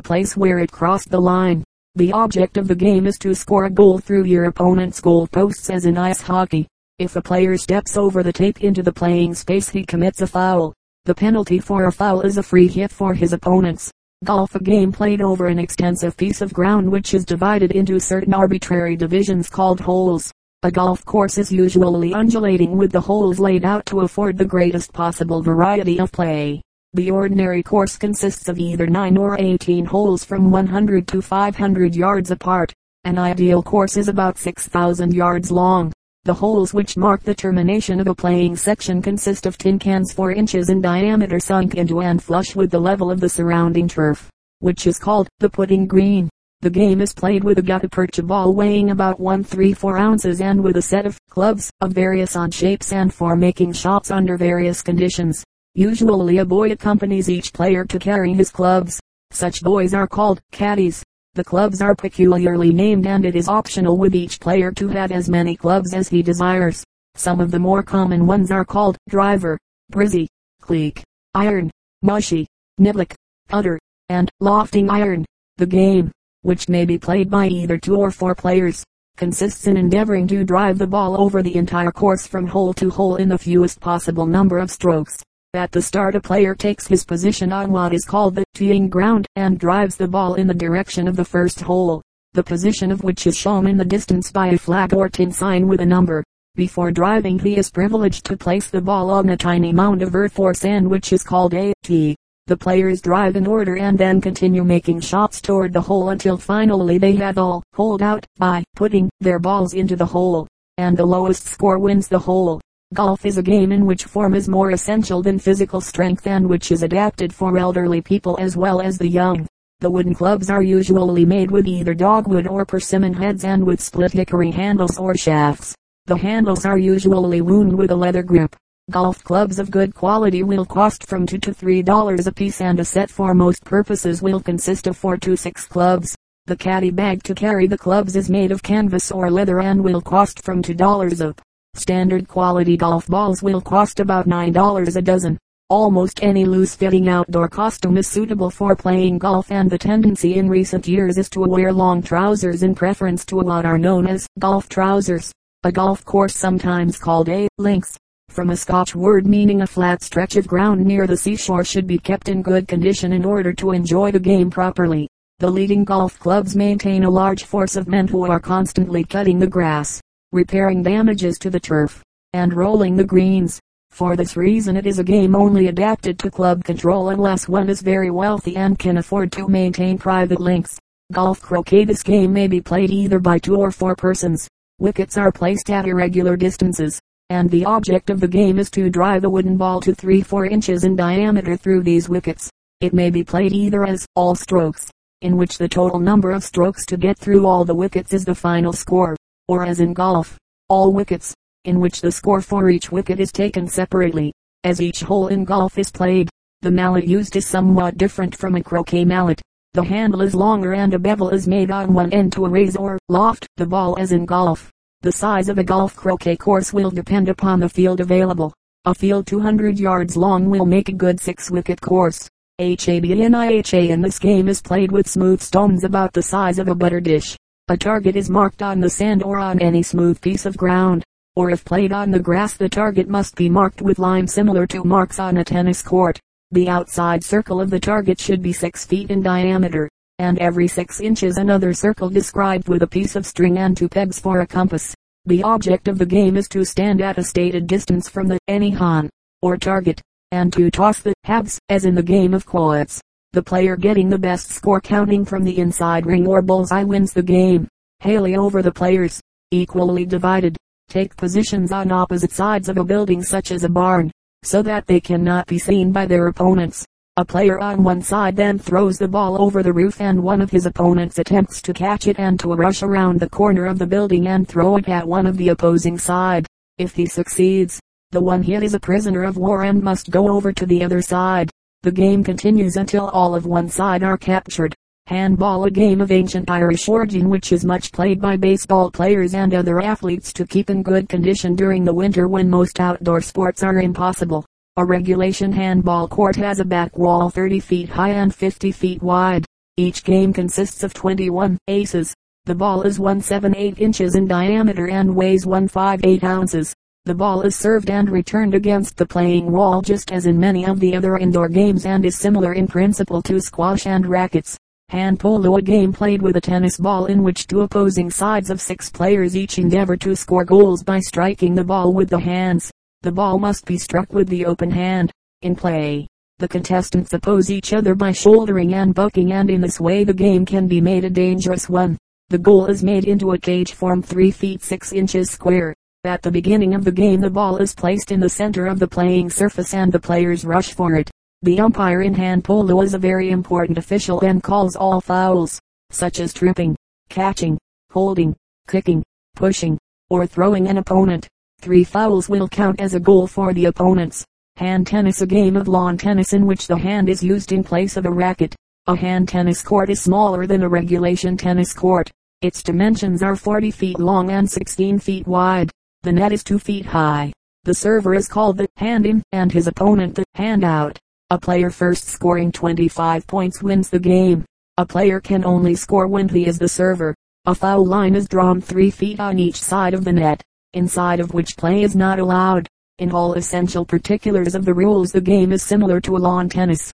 place 0.00 0.36
where 0.36 0.58
it 0.58 0.72
crossed 0.72 1.10
the 1.10 1.20
line. 1.20 1.62
The 1.94 2.12
object 2.12 2.56
of 2.56 2.66
the 2.66 2.74
game 2.74 3.06
is 3.06 3.18
to 3.18 3.36
score 3.36 3.66
a 3.66 3.70
goal 3.70 3.98
through 3.98 4.24
your 4.24 4.46
opponent's 4.46 5.00
goal 5.00 5.28
posts 5.28 5.70
as 5.70 5.86
in 5.86 5.96
ice 5.96 6.22
hockey. 6.22 6.66
If 6.98 7.14
a 7.14 7.22
player 7.22 7.56
steps 7.56 7.96
over 7.96 8.24
the 8.24 8.32
tape 8.32 8.64
into 8.64 8.82
the 8.82 8.92
playing 8.92 9.34
space 9.34 9.68
he 9.68 9.86
commits 9.86 10.22
a 10.22 10.26
foul. 10.26 10.74
The 11.04 11.14
penalty 11.14 11.60
for 11.60 11.84
a 11.84 11.92
foul 11.92 12.22
is 12.22 12.36
a 12.36 12.42
free 12.42 12.66
hit 12.66 12.90
for 12.90 13.14
his 13.14 13.32
opponents. 13.32 13.92
Golf 14.24 14.56
a 14.56 14.58
game 14.58 14.90
played 14.90 15.22
over 15.22 15.46
an 15.46 15.60
extensive 15.60 16.16
piece 16.16 16.40
of 16.40 16.52
ground 16.52 16.90
which 16.90 17.14
is 17.14 17.24
divided 17.24 17.70
into 17.70 18.00
certain 18.00 18.34
arbitrary 18.34 18.96
divisions 18.96 19.48
called 19.48 19.78
holes. 19.78 20.32
A 20.64 20.72
golf 20.72 21.04
course 21.04 21.38
is 21.38 21.52
usually 21.52 22.12
undulating 22.12 22.76
with 22.76 22.90
the 22.90 23.00
holes 23.00 23.38
laid 23.38 23.64
out 23.64 23.86
to 23.86 24.00
afford 24.00 24.36
the 24.36 24.44
greatest 24.44 24.92
possible 24.92 25.40
variety 25.40 26.00
of 26.00 26.10
play. 26.10 26.60
The 26.94 27.12
ordinary 27.12 27.62
course 27.62 27.96
consists 27.96 28.48
of 28.48 28.58
either 28.58 28.88
9 28.88 29.16
or 29.16 29.38
18 29.38 29.84
holes 29.84 30.24
from 30.24 30.50
100 30.50 31.06
to 31.06 31.22
500 31.22 31.94
yards 31.94 32.32
apart. 32.32 32.74
An 33.04 33.18
ideal 33.18 33.62
course 33.62 33.96
is 33.96 34.08
about 34.08 34.36
6,000 34.36 35.14
yards 35.14 35.52
long. 35.52 35.92
The 36.28 36.34
holes 36.34 36.74
which 36.74 36.98
mark 36.98 37.22
the 37.22 37.34
termination 37.34 38.00
of 38.00 38.06
a 38.06 38.14
playing 38.14 38.54
section 38.54 39.00
consist 39.00 39.46
of 39.46 39.56
tin 39.56 39.78
cans 39.78 40.12
4 40.12 40.32
inches 40.32 40.68
in 40.68 40.82
diameter 40.82 41.40
sunk 41.40 41.74
into 41.74 42.02
and 42.02 42.22
flush 42.22 42.54
with 42.54 42.70
the 42.70 42.78
level 42.78 43.10
of 43.10 43.18
the 43.18 43.30
surrounding 43.30 43.88
turf, 43.88 44.28
which 44.58 44.86
is 44.86 44.98
called 44.98 45.26
the 45.38 45.48
putting 45.48 45.86
green. 45.86 46.28
The 46.60 46.68
game 46.68 47.00
is 47.00 47.14
played 47.14 47.44
with 47.44 47.56
a 47.56 47.62
gutta 47.62 47.88
percha 47.88 48.22
ball 48.22 48.52
weighing 48.52 48.90
about 48.90 49.18
1 49.18 49.42
3 49.42 49.72
4 49.72 49.96
ounces 49.96 50.42
and 50.42 50.62
with 50.62 50.76
a 50.76 50.82
set 50.82 51.06
of 51.06 51.16
clubs 51.30 51.70
of 51.80 51.92
various 51.92 52.36
odd 52.36 52.52
shapes 52.52 52.92
and 52.92 53.10
for 53.14 53.34
making 53.34 53.72
shots 53.72 54.10
under 54.10 54.36
various 54.36 54.82
conditions. 54.82 55.42
Usually 55.72 56.36
a 56.36 56.44
boy 56.44 56.72
accompanies 56.72 57.30
each 57.30 57.54
player 57.54 57.86
to 57.86 57.98
carry 57.98 58.34
his 58.34 58.50
clubs. 58.50 59.00
Such 59.30 59.62
boys 59.62 59.94
are 59.94 60.06
called 60.06 60.42
caddies. 60.52 61.02
The 61.34 61.44
clubs 61.44 61.80
are 61.80 61.94
peculiarly 61.94 62.72
named 62.72 63.06
and 63.06 63.24
it 63.24 63.36
is 63.36 63.48
optional 63.48 63.96
with 63.96 64.14
each 64.14 64.40
player 64.40 64.72
to 64.72 64.88
have 64.88 65.12
as 65.12 65.28
many 65.28 65.56
clubs 65.56 65.94
as 65.94 66.08
he 66.08 66.22
desires. 66.22 66.84
Some 67.14 67.40
of 67.40 67.50
the 67.50 67.58
more 67.58 67.82
common 67.82 68.26
ones 68.26 68.50
are 68.50 68.64
called 68.64 68.96
driver, 69.08 69.58
brassie, 69.92 70.28
cleek, 70.60 71.02
iron, 71.34 71.70
mashie, 72.04 72.46
niblick, 72.80 73.14
putter, 73.48 73.78
and 74.08 74.30
lofting 74.40 74.90
iron. 74.90 75.24
The 75.56 75.66
game 75.66 76.12
which 76.42 76.68
may 76.68 76.84
be 76.84 76.98
played 76.98 77.28
by 77.28 77.46
either 77.46 77.76
two 77.76 77.96
or 77.96 78.10
four 78.10 78.34
players, 78.34 78.84
consists 79.16 79.66
in 79.66 79.76
endeavoring 79.76 80.26
to 80.28 80.44
drive 80.44 80.78
the 80.78 80.86
ball 80.86 81.20
over 81.20 81.42
the 81.42 81.56
entire 81.56 81.90
course 81.90 82.26
from 82.26 82.46
hole 82.46 82.72
to 82.72 82.88
hole 82.88 83.16
in 83.16 83.28
the 83.28 83.36
fewest 83.36 83.80
possible 83.80 84.26
number 84.26 84.58
of 84.58 84.70
strokes. 84.70 85.22
At 85.54 85.72
the 85.72 85.80
start 85.80 86.14
a 86.14 86.20
player 86.20 86.54
takes 86.54 86.86
his 86.86 87.06
position 87.06 87.52
on 87.52 87.72
what 87.72 87.94
is 87.94 88.04
called 88.04 88.34
the 88.34 88.44
teeing 88.52 88.90
ground 88.90 89.26
and 89.34 89.58
drives 89.58 89.96
the 89.96 90.06
ball 90.06 90.34
in 90.34 90.46
the 90.46 90.52
direction 90.52 91.08
of 91.08 91.16
the 91.16 91.24
first 91.24 91.62
hole, 91.62 92.02
the 92.34 92.42
position 92.42 92.92
of 92.92 93.02
which 93.02 93.26
is 93.26 93.34
shown 93.34 93.66
in 93.66 93.78
the 93.78 93.84
distance 93.84 94.30
by 94.30 94.48
a 94.48 94.58
flag 94.58 94.92
or 94.92 95.08
tin 95.08 95.32
sign 95.32 95.66
with 95.66 95.80
a 95.80 95.86
number. 95.86 96.22
Before 96.54 96.90
driving 96.90 97.38
he 97.38 97.56
is 97.56 97.70
privileged 97.70 98.26
to 98.26 98.36
place 98.36 98.68
the 98.68 98.82
ball 98.82 99.10
on 99.10 99.30
a 99.30 99.38
tiny 99.38 99.72
mound 99.72 100.02
of 100.02 100.14
earth 100.14 100.38
or 100.38 100.52
sand 100.52 100.86
which 100.86 101.14
is 101.14 101.22
called 101.22 101.54
a 101.54 101.72
tee. 101.82 102.14
The 102.46 102.56
players 102.56 103.00
drive 103.00 103.34
in 103.34 103.46
order 103.46 103.78
and 103.78 103.96
then 103.96 104.20
continue 104.20 104.64
making 104.64 105.00
shots 105.00 105.40
toward 105.40 105.72
the 105.72 105.80
hole 105.80 106.10
until 106.10 106.36
finally 106.36 106.98
they 106.98 107.16
have 107.16 107.38
all 107.38 107.62
holed 107.72 108.02
out 108.02 108.26
by 108.36 108.64
putting 108.76 109.08
their 109.20 109.38
balls 109.38 109.72
into 109.72 109.96
the 109.96 110.04
hole, 110.04 110.46
and 110.76 110.94
the 110.94 111.06
lowest 111.06 111.46
score 111.46 111.78
wins 111.78 112.06
the 112.06 112.18
hole. 112.18 112.60
Golf 112.94 113.26
is 113.26 113.36
a 113.36 113.42
game 113.42 113.70
in 113.70 113.84
which 113.84 114.04
form 114.04 114.34
is 114.34 114.48
more 114.48 114.70
essential 114.70 115.20
than 115.20 115.38
physical 115.38 115.78
strength 115.78 116.26
and 116.26 116.48
which 116.48 116.72
is 116.72 116.82
adapted 116.82 117.34
for 117.34 117.58
elderly 117.58 118.00
people 118.00 118.38
as 118.40 118.56
well 118.56 118.80
as 118.80 118.96
the 118.96 119.06
young. 119.06 119.46
The 119.80 119.90
wooden 119.90 120.14
clubs 120.14 120.48
are 120.48 120.62
usually 120.62 121.26
made 121.26 121.50
with 121.50 121.66
either 121.66 121.92
dogwood 121.92 122.46
or 122.46 122.64
persimmon 122.64 123.12
heads 123.12 123.44
and 123.44 123.62
with 123.62 123.82
split 123.82 124.12
hickory 124.12 124.50
handles 124.50 124.96
or 124.96 125.14
shafts. 125.14 125.74
The 126.06 126.16
handles 126.16 126.64
are 126.64 126.78
usually 126.78 127.42
wound 127.42 127.76
with 127.76 127.90
a 127.90 127.94
leather 127.94 128.22
grip. 128.22 128.56
Golf 128.90 129.22
clubs 129.22 129.58
of 129.58 129.70
good 129.70 129.94
quality 129.94 130.42
will 130.42 130.64
cost 130.64 131.06
from 131.06 131.26
2 131.26 131.36
to 131.40 131.52
3 131.52 131.82
dollars 131.82 132.26
a 132.26 132.32
piece 132.32 132.62
and 132.62 132.80
a 132.80 132.86
set 132.86 133.10
for 133.10 133.34
most 133.34 133.62
purposes 133.66 134.22
will 134.22 134.40
consist 134.40 134.86
of 134.86 134.96
4 134.96 135.18
to 135.18 135.36
6 135.36 135.66
clubs. 135.66 136.16
The 136.46 136.56
caddy 136.56 136.90
bag 136.90 137.22
to 137.24 137.34
carry 137.34 137.66
the 137.66 137.76
clubs 137.76 138.16
is 138.16 138.30
made 138.30 138.50
of 138.50 138.62
canvas 138.62 139.12
or 139.12 139.30
leather 139.30 139.60
and 139.60 139.84
will 139.84 140.00
cost 140.00 140.42
from 140.42 140.62
2 140.62 140.72
dollars 140.72 141.20
up. 141.20 141.38
Standard 141.78 142.26
quality 142.26 142.76
golf 142.76 143.06
balls 143.06 143.40
will 143.40 143.60
cost 143.60 144.00
about 144.00 144.26
9 144.26 144.52
dollars 144.52 144.96
a 144.96 145.02
dozen. 145.02 145.38
Almost 145.70 146.22
any 146.22 146.44
loose-fitting 146.44 147.08
outdoor 147.08 147.48
costume 147.48 147.98
is 147.98 148.08
suitable 148.08 148.50
for 148.50 148.74
playing 148.74 149.18
golf 149.18 149.52
and 149.52 149.70
the 149.70 149.78
tendency 149.78 150.38
in 150.38 150.48
recent 150.48 150.88
years 150.88 151.18
is 151.18 151.30
to 151.30 151.40
wear 151.40 151.72
long 151.72 152.02
trousers 152.02 152.64
in 152.64 152.74
preference 152.74 153.24
to 153.26 153.36
what 153.36 153.64
are 153.64 153.78
known 153.78 154.08
as 154.08 154.26
golf 154.40 154.68
trousers. 154.68 155.30
A 155.62 155.70
golf 155.70 156.04
course 156.04 156.34
sometimes 156.34 156.98
called 156.98 157.28
a 157.28 157.46
links 157.58 157.96
from 158.28 158.50
a 158.50 158.56
Scotch 158.56 158.96
word 158.96 159.26
meaning 159.26 159.62
a 159.62 159.66
flat 159.66 160.02
stretch 160.02 160.34
of 160.34 160.48
ground 160.48 160.84
near 160.84 161.06
the 161.06 161.16
seashore 161.16 161.64
should 161.64 161.86
be 161.86 161.98
kept 161.98 162.28
in 162.28 162.42
good 162.42 162.66
condition 162.66 163.12
in 163.12 163.24
order 163.24 163.52
to 163.52 163.70
enjoy 163.70 164.10
the 164.10 164.18
game 164.18 164.50
properly. 164.50 165.08
The 165.38 165.50
leading 165.50 165.84
golf 165.84 166.18
clubs 166.18 166.56
maintain 166.56 167.04
a 167.04 167.10
large 167.10 167.44
force 167.44 167.76
of 167.76 167.86
men 167.86 168.08
who 168.08 168.24
are 168.24 168.40
constantly 168.40 169.04
cutting 169.04 169.38
the 169.38 169.46
grass, 169.46 170.00
repairing 170.32 170.82
damages 170.82 171.38
to 171.38 171.50
the 171.50 171.60
turf, 171.60 172.02
and 172.34 172.52
rolling 172.52 172.96
the 172.96 173.04
greens. 173.04 173.58
For 173.90 174.14
this 174.14 174.36
reason 174.36 174.76
it 174.76 174.86
is 174.86 174.98
a 174.98 175.04
game 175.04 175.34
only 175.34 175.68
adapted 175.68 176.18
to 176.18 176.30
club 176.30 176.64
control 176.64 177.08
unless 177.08 177.48
one 177.48 177.70
is 177.70 177.80
very 177.80 178.10
wealthy 178.10 178.56
and 178.56 178.78
can 178.78 178.98
afford 178.98 179.32
to 179.32 179.48
maintain 179.48 179.96
private 179.96 180.40
links. 180.40 180.78
Golf 181.12 181.40
croquet 181.40 181.86
This 181.86 182.02
game 182.02 182.32
may 182.32 182.46
be 182.46 182.60
played 182.60 182.90
either 182.90 183.18
by 183.18 183.38
two 183.38 183.56
or 183.56 183.70
four 183.70 183.96
persons. 183.96 184.46
Wickets 184.78 185.16
are 185.16 185.32
placed 185.32 185.70
at 185.70 185.86
irregular 185.86 186.36
distances, 186.36 187.00
and 187.30 187.50
the 187.50 187.64
object 187.64 188.10
of 188.10 188.20
the 188.20 188.28
game 188.28 188.58
is 188.58 188.70
to 188.72 188.90
drive 188.90 189.24
a 189.24 189.30
wooden 189.30 189.56
ball 189.56 189.80
to 189.80 189.92
3-4 189.92 190.50
inches 190.50 190.84
in 190.84 190.94
diameter 190.94 191.56
through 191.56 191.82
these 191.82 192.08
wickets. 192.08 192.50
It 192.80 192.92
may 192.92 193.10
be 193.10 193.24
played 193.24 193.52
either 193.52 193.84
as 193.84 194.06
all 194.14 194.34
strokes, 194.34 194.90
in 195.22 195.36
which 195.36 195.58
the 195.58 195.68
total 195.68 195.98
number 195.98 196.30
of 196.30 196.44
strokes 196.44 196.86
to 196.86 196.96
get 196.96 197.18
through 197.18 197.46
all 197.46 197.64
the 197.64 197.74
wickets 197.74 198.12
is 198.12 198.24
the 198.24 198.34
final 198.34 198.72
score, 198.72 199.16
or 199.48 199.64
as 199.64 199.80
in 199.80 199.92
golf, 199.92 200.38
all 200.68 200.92
wickets, 200.92 201.34
in 201.64 201.80
which 201.80 202.00
the 202.00 202.12
score 202.12 202.40
for 202.40 202.70
each 202.70 202.92
wicket 202.92 203.18
is 203.18 203.32
taken 203.32 203.66
separately. 203.66 204.32
As 204.64 204.80
each 204.80 205.00
hole 205.00 205.28
in 205.28 205.44
golf 205.44 205.78
is 205.78 205.90
played, 205.90 206.28
the 206.62 206.70
mallet 206.70 207.06
used 207.06 207.36
is 207.36 207.46
somewhat 207.46 207.96
different 207.96 208.36
from 208.36 208.54
a 208.54 208.62
croquet 208.62 209.04
mallet. 209.04 209.40
The 209.74 209.84
handle 209.84 210.22
is 210.22 210.34
longer 210.34 210.74
and 210.74 210.92
a 210.92 210.98
bevel 210.98 211.30
is 211.30 211.46
made 211.46 211.70
on 211.70 211.94
one 211.94 212.12
end 212.12 212.32
to 212.32 212.46
raise 212.46 212.76
or 212.76 212.98
loft 213.08 213.46
the 213.56 213.66
ball 213.66 213.96
as 213.98 214.12
in 214.12 214.26
golf. 214.26 214.70
The 215.02 215.12
size 215.12 215.48
of 215.48 215.58
a 215.58 215.64
golf 215.64 215.94
croquet 215.94 216.36
course 216.36 216.72
will 216.72 216.90
depend 216.90 217.28
upon 217.28 217.60
the 217.60 217.68
field 217.68 218.00
available. 218.00 218.52
A 218.84 218.94
field 218.94 219.26
200 219.26 219.78
yards 219.78 220.16
long 220.16 220.50
will 220.50 220.66
make 220.66 220.88
a 220.88 220.92
good 220.92 221.20
six 221.20 221.50
wicket 221.50 221.80
course. 221.80 222.28
HABNIHA 222.60 223.90
in 223.90 224.00
this 224.00 224.18
game 224.18 224.48
is 224.48 224.60
played 224.60 224.90
with 224.90 225.06
smooth 225.06 225.40
stones 225.40 225.84
about 225.84 226.12
the 226.12 226.22
size 226.22 226.58
of 226.58 226.66
a 226.66 226.74
butter 226.74 227.00
dish. 227.00 227.36
A 227.70 227.76
target 227.76 228.16
is 228.16 228.30
marked 228.30 228.62
on 228.62 228.80
the 228.80 228.90
sand 228.90 229.22
or 229.22 229.38
on 229.38 229.60
any 229.60 229.82
smooth 229.82 230.20
piece 230.20 230.46
of 230.46 230.56
ground, 230.56 231.04
or 231.36 231.50
if 231.50 231.64
played 231.64 231.92
on 231.92 232.10
the 232.10 232.18
grass 232.18 232.54
the 232.54 232.68
target 232.68 233.08
must 233.08 233.36
be 233.36 233.48
marked 233.48 233.82
with 233.82 233.98
lime 233.98 234.26
similar 234.26 234.66
to 234.68 234.84
marks 234.84 235.18
on 235.18 235.36
a 235.36 235.44
tennis 235.44 235.82
court. 235.82 236.18
The 236.50 236.68
outside 236.68 237.22
circle 237.22 237.60
of 237.60 237.70
the 237.70 237.80
target 237.80 238.20
should 238.20 238.42
be 238.42 238.52
6 238.52 238.86
feet 238.86 239.10
in 239.10 239.22
diameter 239.22 239.88
and 240.18 240.38
every 240.38 240.66
six 240.66 241.00
inches 241.00 241.36
another 241.36 241.72
circle 241.72 242.10
described 242.10 242.68
with 242.68 242.82
a 242.82 242.86
piece 242.86 243.14
of 243.14 243.24
string 243.24 243.58
and 243.58 243.76
two 243.76 243.88
pegs 243.88 244.18
for 244.18 244.40
a 244.40 244.46
compass. 244.46 244.94
The 245.26 245.42
object 245.42 245.86
of 245.86 245.98
the 245.98 246.06
game 246.06 246.36
is 246.36 246.48
to 246.48 246.64
stand 246.64 247.00
at 247.00 247.18
a 247.18 247.22
stated 247.22 247.66
distance 247.66 248.08
from 248.08 248.26
the 248.26 248.38
any 248.48 248.70
han, 248.70 249.08
or 249.42 249.56
target, 249.56 250.00
and 250.32 250.52
to 250.54 250.70
toss 250.70 251.00
the 251.00 251.14
habs, 251.26 251.58
as 251.68 251.84
in 251.84 251.94
the 251.94 252.02
game 252.02 252.34
of 252.34 252.46
quoits. 252.46 253.00
The 253.34 253.42
player 253.42 253.76
getting 253.76 254.08
the 254.08 254.18
best 254.18 254.48
score 254.48 254.80
counting 254.80 255.22
from 255.22 255.44
the 255.44 255.58
inside 255.58 256.06
ring 256.06 256.26
or 256.26 256.40
bullseye 256.40 256.82
wins 256.82 257.12
the 257.12 257.22
game. 257.22 257.68
Haley 258.00 258.36
over 258.36 258.62
the 258.62 258.72
players, 258.72 259.20
equally 259.50 260.06
divided, 260.06 260.56
take 260.88 261.14
positions 261.14 261.70
on 261.70 261.92
opposite 261.92 262.32
sides 262.32 262.70
of 262.70 262.78
a 262.78 262.84
building 262.84 263.22
such 263.22 263.50
as 263.50 263.64
a 263.64 263.68
barn, 263.68 264.10
so 264.44 264.62
that 264.62 264.86
they 264.86 264.98
cannot 264.98 265.46
be 265.46 265.58
seen 265.58 265.92
by 265.92 266.06
their 266.06 266.28
opponents. 266.28 266.86
A 267.18 267.24
player 267.24 267.58
on 267.58 267.84
one 267.84 268.00
side 268.00 268.34
then 268.34 268.58
throws 268.58 268.96
the 268.96 269.08
ball 269.08 269.42
over 269.42 269.62
the 269.62 269.74
roof 269.74 270.00
and 270.00 270.22
one 270.22 270.40
of 270.40 270.50
his 270.50 270.64
opponents 270.64 271.18
attempts 271.18 271.60
to 271.62 271.74
catch 271.74 272.06
it 272.06 272.18
and 272.18 272.40
to 272.40 272.54
rush 272.54 272.82
around 272.82 273.20
the 273.20 273.28
corner 273.28 273.66
of 273.66 273.78
the 273.78 273.86
building 273.86 274.28
and 274.28 274.48
throw 274.48 274.76
it 274.76 274.88
at 274.88 275.06
one 275.06 275.26
of 275.26 275.36
the 275.36 275.48
opposing 275.48 275.98
side. 275.98 276.46
If 276.78 276.94
he 276.94 277.04
succeeds, 277.04 277.78
the 278.10 278.22
one 278.22 278.42
hit 278.42 278.62
is 278.62 278.72
a 278.72 278.80
prisoner 278.80 279.24
of 279.24 279.36
war 279.36 279.64
and 279.64 279.82
must 279.82 280.10
go 280.10 280.28
over 280.28 280.50
to 280.52 280.64
the 280.64 280.82
other 280.82 281.02
side. 281.02 281.50
The 281.84 281.92
game 281.92 282.24
continues 282.24 282.76
until 282.76 283.08
all 283.10 283.36
of 283.36 283.46
one 283.46 283.68
side 283.68 284.02
are 284.02 284.18
captured. 284.18 284.74
Handball 285.06 285.62
a 285.62 285.70
game 285.70 286.00
of 286.00 286.10
ancient 286.10 286.50
Irish 286.50 286.88
origin 286.88 287.30
which 287.30 287.52
is 287.52 287.64
much 287.64 287.92
played 287.92 288.20
by 288.20 288.36
baseball 288.36 288.90
players 288.90 289.32
and 289.32 289.54
other 289.54 289.80
athletes 289.80 290.32
to 290.32 290.44
keep 290.44 290.70
in 290.70 290.82
good 290.82 291.08
condition 291.08 291.54
during 291.54 291.84
the 291.84 291.94
winter 291.94 292.26
when 292.26 292.50
most 292.50 292.80
outdoor 292.80 293.20
sports 293.20 293.62
are 293.62 293.78
impossible. 293.80 294.44
A 294.76 294.84
regulation 294.84 295.52
handball 295.52 296.08
court 296.08 296.34
has 296.34 296.58
a 296.58 296.64
back 296.64 296.98
wall 296.98 297.30
30 297.30 297.60
feet 297.60 297.88
high 297.88 298.10
and 298.10 298.34
50 298.34 298.72
feet 298.72 299.00
wide. 299.00 299.46
Each 299.76 300.02
game 300.02 300.32
consists 300.32 300.82
of 300.82 300.94
21 300.94 301.58
aces. 301.68 302.12
The 302.46 302.56
ball 302.56 302.82
is 302.82 302.98
178 302.98 303.78
inches 303.78 304.16
in 304.16 304.26
diameter 304.26 304.88
and 304.88 305.14
weighs 305.14 305.46
158 305.46 306.24
ounces. 306.24 306.74
The 307.08 307.14
ball 307.14 307.40
is 307.40 307.56
served 307.56 307.88
and 307.88 308.10
returned 308.10 308.52
against 308.52 308.98
the 308.98 309.06
playing 309.06 309.50
wall 309.50 309.80
just 309.80 310.12
as 310.12 310.26
in 310.26 310.38
many 310.38 310.66
of 310.66 310.78
the 310.78 310.94
other 310.94 311.16
indoor 311.16 311.48
games 311.48 311.86
and 311.86 312.04
is 312.04 312.18
similar 312.18 312.52
in 312.52 312.66
principle 312.66 313.22
to 313.22 313.40
squash 313.40 313.86
and 313.86 314.06
rackets. 314.06 314.58
Hand 314.90 315.18
polo 315.18 315.56
a 315.56 315.62
game 315.62 315.90
played 315.90 316.20
with 316.20 316.36
a 316.36 316.40
tennis 316.42 316.76
ball 316.76 317.06
in 317.06 317.22
which 317.22 317.46
two 317.46 317.62
opposing 317.62 318.10
sides 318.10 318.50
of 318.50 318.60
six 318.60 318.90
players 318.90 319.34
each 319.34 319.58
endeavor 319.58 319.96
to 319.96 320.14
score 320.14 320.44
goals 320.44 320.82
by 320.82 321.00
striking 321.00 321.54
the 321.54 321.64
ball 321.64 321.94
with 321.94 322.10
the 322.10 322.20
hands. 322.20 322.70
The 323.00 323.12
ball 323.12 323.38
must 323.38 323.64
be 323.64 323.78
struck 323.78 324.12
with 324.12 324.28
the 324.28 324.44
open 324.44 324.70
hand. 324.70 325.10
In 325.40 325.56
play, 325.56 326.08
the 326.36 326.46
contestants 326.46 327.14
oppose 327.14 327.50
each 327.50 327.72
other 327.72 327.94
by 327.94 328.12
shouldering 328.12 328.74
and 328.74 328.94
bucking 328.94 329.32
and 329.32 329.48
in 329.48 329.62
this 329.62 329.80
way 329.80 330.04
the 330.04 330.12
game 330.12 330.44
can 330.44 330.68
be 330.68 330.82
made 330.82 331.06
a 331.06 331.10
dangerous 331.10 331.70
one. 331.70 331.96
The 332.28 332.36
goal 332.36 332.66
is 332.66 332.84
made 332.84 333.06
into 333.06 333.32
a 333.32 333.38
cage 333.38 333.72
formed 333.72 334.04
3 334.04 334.30
feet 334.30 334.62
6 334.62 334.92
inches 334.92 335.30
square. 335.30 335.74
At 336.04 336.22
the 336.22 336.30
beginning 336.30 336.74
of 336.74 336.84
the 336.84 336.92
game 336.92 337.20
the 337.20 337.28
ball 337.28 337.56
is 337.56 337.74
placed 337.74 338.12
in 338.12 338.20
the 338.20 338.28
center 338.28 338.66
of 338.66 338.78
the 338.78 338.86
playing 338.86 339.30
surface 339.30 339.74
and 339.74 339.90
the 339.90 339.98
players 339.98 340.44
rush 340.44 340.72
for 340.72 340.94
it. 340.94 341.10
The 341.42 341.58
umpire 341.58 342.02
in 342.02 342.14
hand 342.14 342.44
polo 342.44 342.82
is 342.82 342.94
a 342.94 342.98
very 342.98 343.30
important 343.30 343.78
official 343.78 344.20
and 344.20 344.40
calls 344.40 344.76
all 344.76 345.00
fouls, 345.00 345.58
such 345.90 346.20
as 346.20 346.32
tripping, 346.32 346.76
catching, 347.08 347.58
holding, 347.90 348.36
kicking, 348.68 349.02
pushing, 349.34 349.76
or 350.08 350.24
throwing 350.24 350.68
an 350.68 350.78
opponent. 350.78 351.26
Three 351.60 351.82
fouls 351.82 352.28
will 352.28 352.48
count 352.48 352.80
as 352.80 352.94
a 352.94 353.00
goal 353.00 353.26
for 353.26 353.52
the 353.52 353.64
opponents. 353.64 354.24
Hand 354.54 354.86
tennis 354.86 355.20
a 355.20 355.26
game 355.26 355.56
of 355.56 355.66
lawn 355.66 355.98
tennis 355.98 356.32
in 356.32 356.46
which 356.46 356.68
the 356.68 356.78
hand 356.78 357.08
is 357.08 357.24
used 357.24 357.50
in 357.50 357.64
place 357.64 357.96
of 357.96 358.06
a 358.06 358.10
racket. 358.10 358.54
A 358.86 358.94
hand 358.94 359.28
tennis 359.28 359.62
court 359.62 359.90
is 359.90 360.00
smaller 360.00 360.46
than 360.46 360.62
a 360.62 360.68
regulation 360.68 361.36
tennis 361.36 361.72
court. 361.72 362.08
Its 362.40 362.62
dimensions 362.62 363.20
are 363.20 363.34
40 363.34 363.72
feet 363.72 363.98
long 363.98 364.30
and 364.30 364.48
16 364.48 365.00
feet 365.00 365.26
wide. 365.26 365.72
The 366.08 366.12
net 366.12 366.32
is 366.32 366.42
2 366.42 366.58
feet 366.58 366.86
high. 366.86 367.34
The 367.64 367.74
server 367.74 368.14
is 368.14 368.28
called 368.28 368.56
the 368.56 368.66
hand 368.78 369.04
in 369.04 369.22
and 369.32 369.52
his 369.52 369.66
opponent 369.66 370.14
the 370.14 370.24
hand 370.36 370.64
out. 370.64 370.98
A 371.28 371.38
player 371.38 371.68
first 371.68 372.04
scoring 372.04 372.50
25 372.50 373.26
points 373.26 373.62
wins 373.62 373.90
the 373.90 373.98
game. 373.98 374.46
A 374.78 374.86
player 374.86 375.20
can 375.20 375.44
only 375.44 375.74
score 375.74 376.06
when 376.06 376.26
he 376.26 376.46
is 376.46 376.58
the 376.58 376.66
server. 376.66 377.14
A 377.44 377.54
foul 377.54 377.84
line 377.84 378.14
is 378.14 378.26
drawn 378.26 378.58
3 378.58 378.90
feet 378.90 379.20
on 379.20 379.38
each 379.38 379.60
side 379.60 379.92
of 379.92 380.04
the 380.06 380.12
net 380.14 380.42
inside 380.72 381.20
of 381.20 381.34
which 381.34 381.58
play 381.58 381.82
is 381.82 381.94
not 381.94 382.18
allowed. 382.18 382.66
In 382.96 383.12
all 383.12 383.34
essential 383.34 383.84
particulars 383.84 384.54
of 384.54 384.64
the 384.64 384.72
rules 384.72 385.12
the 385.12 385.20
game 385.20 385.52
is 385.52 385.62
similar 385.62 386.00
to 386.00 386.16
a 386.16 386.24
lawn 386.26 386.48
tennis. 386.48 386.90